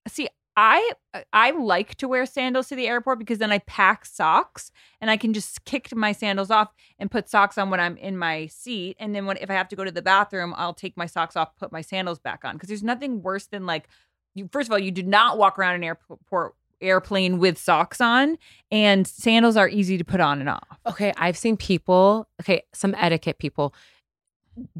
[0.07, 0.27] See,
[0.57, 4.71] I uh, I like to wear sandals to the airport because then I pack socks
[5.01, 8.17] and I can just kick my sandals off and put socks on when I'm in
[8.17, 8.95] my seat.
[8.99, 11.35] And then when if I have to go to the bathroom, I'll take my socks
[11.35, 12.53] off, put my sandals back on.
[12.53, 13.87] Because there's nothing worse than like
[14.33, 14.49] you.
[14.51, 18.37] First of all, you do not walk around an airport airplane with socks on,
[18.71, 20.79] and sandals are easy to put on and off.
[20.85, 22.27] Okay, I've seen people.
[22.41, 23.73] Okay, some etiquette people,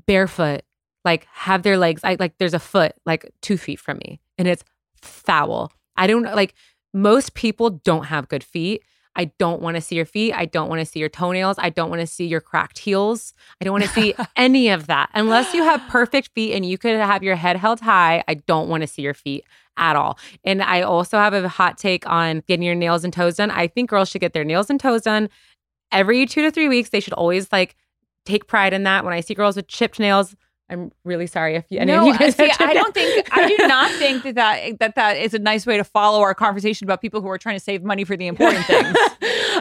[0.06, 0.62] barefoot,
[1.04, 2.02] like have their legs.
[2.04, 4.64] I like there's a foot like two feet from me, and it's
[5.06, 5.72] foul.
[5.96, 6.54] I don't like
[6.94, 8.84] most people don't have good feet.
[9.16, 10.34] I don't want to see your feet.
[10.34, 11.58] I don't want to see your toenails.
[11.58, 13.34] I don't want to see your cracked heels.
[13.62, 15.10] I don't want to see any of that.
[15.14, 18.68] Unless you have perfect feet and you could have your head held high, I don't
[18.68, 19.46] want to see your feet
[19.78, 20.18] at all.
[20.44, 23.52] And I also have a hot take on getting your nails and toes done.
[23.52, 25.30] I think girls should get their nails and toes done
[25.92, 26.90] every two to three weeks.
[26.90, 27.76] They should always like
[28.26, 29.04] take pride in that.
[29.04, 30.36] When I see girls with chipped nails,
[30.70, 33.48] I'm really sorry if you, any no, of you guys see, I don't think I
[33.48, 36.86] do not think that, that that that is a nice way to follow our conversation
[36.88, 38.98] about people who are trying to save money for the important things.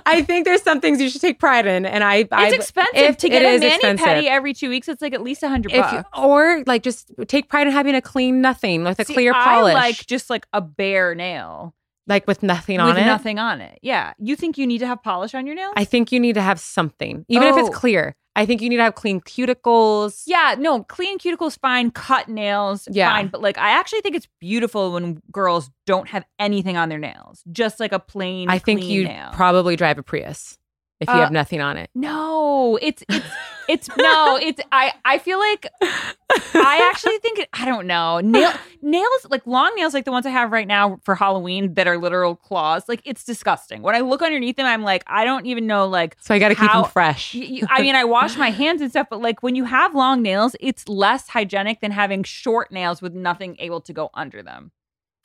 [0.07, 2.27] I think there's some things you should take pride in, and I.
[2.33, 4.07] I It's expensive if to get a is mani expensive.
[4.07, 4.89] pedi every two weeks.
[4.89, 6.09] It's like at least a hundred bucks.
[6.19, 9.45] or like just take pride in having a clean nothing with a See, clear I
[9.45, 11.75] polish, like just like a bare nail
[12.07, 13.05] like with nothing with on it.
[13.07, 13.79] nothing on it.
[13.83, 15.73] Yeah, you think you need to have polish on your nails?
[15.77, 17.67] I think you need to have something, even if Oh.
[17.67, 18.15] it's clear.
[18.37, 20.25] I think you need to have clean cuticles.
[20.27, 23.11] yeah, no, clean cuticles fine, cut nails Yeah.
[23.11, 26.99] fine, but like I actually think it's beautiful when girls don't have anything on their
[26.99, 28.49] nails, just like a plain.
[28.51, 29.31] I think you nail.
[29.33, 30.59] probably drive a Prius
[31.05, 31.89] if you Uh, have nothing on it.
[31.95, 33.27] No, it's it's
[33.69, 35.67] it's no, it's I I feel like
[36.55, 38.53] I actually think it, I don't know nail
[38.83, 41.97] nails like long nails like the ones I have right now for Halloween that are
[41.97, 42.89] literal claws.
[42.89, 43.83] Like it's disgusting.
[43.83, 46.17] When I look underneath them, I'm like I don't even know like.
[46.21, 47.35] So I got to keep them fresh.
[47.35, 49.95] y- y- I mean, I wash my hands and stuff, but like when you have
[49.95, 54.43] long nails, it's less hygienic than having short nails with nothing able to go under
[54.43, 54.73] them.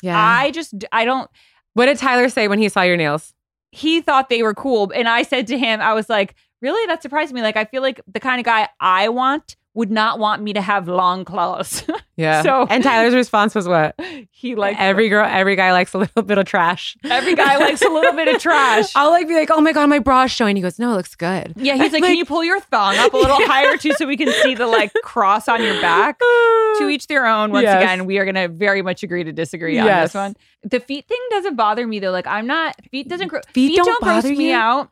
[0.02, 0.18] yeah.
[0.18, 1.30] I just, I don't,
[1.74, 3.34] what did Tyler say when he saw your nails?
[3.72, 4.92] He thought they were cool.
[4.96, 6.86] And I said to him, I was like, really?
[6.88, 7.42] That surprised me.
[7.42, 10.62] Like, I feel like the kind of guy I want would not want me to
[10.62, 11.84] have long claws.
[12.20, 12.42] Yeah.
[12.42, 13.98] So- and Tyler's response was what?
[14.32, 16.98] he like every girl, every guy likes a little bit of trash.
[17.06, 18.92] every guy likes a little bit of trash.
[18.98, 20.58] I'll like be like, oh my god, my bra's showing.
[20.58, 21.54] He goes, no, it looks good.
[21.56, 24.18] Yeah, he's like, can you pull your thong up a little higher too so we
[24.18, 26.20] can see the like cross on your back?
[26.20, 27.52] to each their own.
[27.54, 27.82] Once Yes.
[27.82, 30.36] again, we are going to very much agree to disagree on this one.
[30.64, 32.12] The feet thing doesn't bother me though.
[32.12, 34.56] Like I'm not feet doesn't gro- Feet don't gross bother me you?
[34.56, 34.90] out.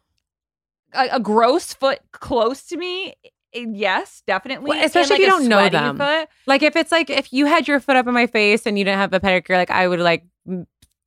[0.93, 3.15] A, a gross foot close to me,
[3.53, 4.69] yes, definitely.
[4.69, 5.97] Well, And, especially if you don't know them.
[5.97, 6.29] foot.
[6.45, 8.83] Like if it's like if you had your foot up in my face and you
[8.85, 10.25] didn't have a pedicure, like I would like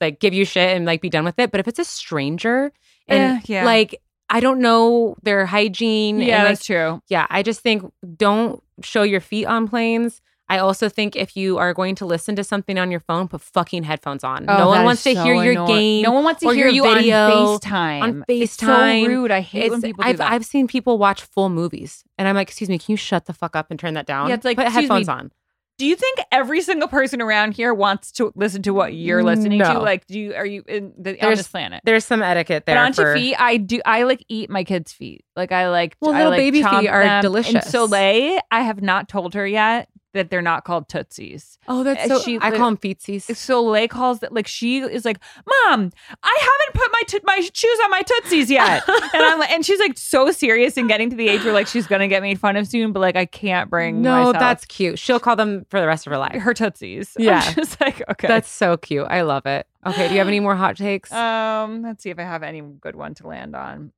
[0.01, 1.51] like give you shit and like be done with it.
[1.51, 2.73] But if it's a stranger
[3.09, 3.65] and Eh, yeah.
[3.65, 7.03] like I don't know their hygiene, Yeah, and, like, that's true.
[7.09, 7.85] yeah, I just think
[8.17, 10.23] don't show your feet on planes.
[10.51, 13.41] I also think if you are going to listen to something on your phone, put
[13.41, 14.45] fucking headphones on.
[14.49, 15.69] Oh, no one wants to so hear your annoying.
[15.79, 16.03] game.
[16.03, 18.03] No one wants to hear your you video on FaceTime.
[18.03, 18.43] on FaceTime.
[18.43, 19.31] It's so rude.
[19.31, 20.33] I hate when people do I've, that.
[20.33, 23.33] I've seen people watch full movies, and I'm like, excuse me, can you shut the
[23.33, 24.29] fuck up and turn that down?
[24.29, 25.31] Yeah, it's like, put headphones me, on.
[25.79, 29.61] do you think every single person around here wants to listen to what you're listening
[29.61, 29.79] to?
[29.79, 31.83] Like, do you are you in the, on There's- this planet?
[31.85, 32.75] There's some etiquette there.
[32.75, 33.81] But onto for, feet, I do.
[33.87, 35.25] I like eat my kids' feet.
[35.37, 35.97] Like I like.
[36.01, 37.23] Well, I little like baby feet are them.
[37.23, 37.55] delicious.
[37.55, 41.59] And Soleil, I have not told her yet that they're not called tootsies.
[41.69, 42.19] Oh, that's so.
[42.21, 43.35] she I lit- call them feetsies.
[43.37, 45.93] Soleil calls that like she is like, Mom,
[46.23, 49.65] I haven't put my to- my shoes on my tootsies yet, and I'm like, and
[49.65, 52.39] she's like so serious and getting to the age where like she's gonna get made
[52.41, 54.99] fun of soon, but like I can't bring No, myself that's cute.
[54.99, 56.41] She'll call them for the rest of her life.
[56.43, 57.15] her tootsies.
[57.19, 57.53] I'm Yeah.
[57.55, 58.29] just like okay.
[58.29, 59.07] That's so cute.
[59.09, 59.67] I love it.
[59.87, 61.11] Okay, do you have any more hot takes?
[61.13, 63.93] Um, let's see if I have any good one to land on.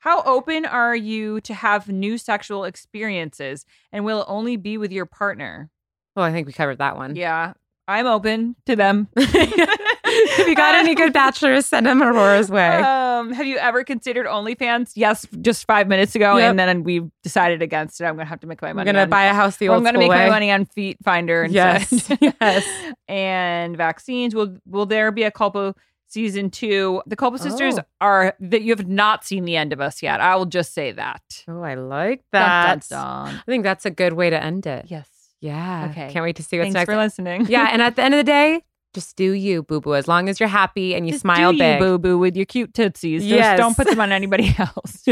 [0.00, 4.92] How open are you to have new sexual experiences and will it only be with
[4.92, 5.70] your partner?
[6.16, 7.14] well, I think we covered that one.
[7.16, 7.52] Yeah,
[7.86, 9.08] I'm open to them.
[9.16, 12.66] if you got any good bachelors, send them Aurora's way.
[12.76, 14.92] Um, have you ever considered OnlyFans?
[14.96, 16.50] Yes, just five minutes ago, Yep.
[16.50, 18.04] and then we decided against it.
[18.04, 18.88] I'm gonna have to make my money.
[18.88, 20.16] I'm gonna on- buy a house the old I'm gonna make way.
[20.24, 22.18] my money on Feet Finder Yes, instead.
[22.40, 22.92] yes.
[23.08, 24.34] and vaccines.
[24.34, 25.74] Will Will there be a Culpo
[26.12, 27.02] season two?
[27.06, 27.82] The Culpo sisters Oh.
[28.00, 30.20] are that you have not seen the end of us yet.
[30.20, 31.22] I will just say that.
[31.48, 32.86] Oh, I like that.
[32.88, 33.34] dun, dun.
[33.36, 34.86] I think that's a good way to end it.
[34.88, 35.08] Yes.
[35.40, 35.88] Yeah.
[35.90, 36.10] Okay.
[36.12, 36.86] Can't wait to see what's next.
[36.88, 37.16] Thanks next.
[37.16, 37.46] for listening.
[37.48, 38.62] yeah, and at the end of the day,
[38.94, 39.94] just do you, boo boo.
[39.94, 41.78] As long as you're happy and you Just smile do big.
[41.80, 43.22] boo boo, with your cute tootsies.
[43.22, 43.56] Just Yes.
[43.58, 45.04] don't put them on anybody else.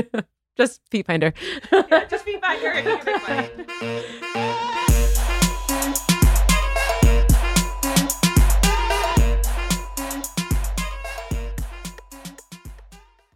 [0.57, 1.33] Just feet finder.
[2.11, 2.75] just Feet Finder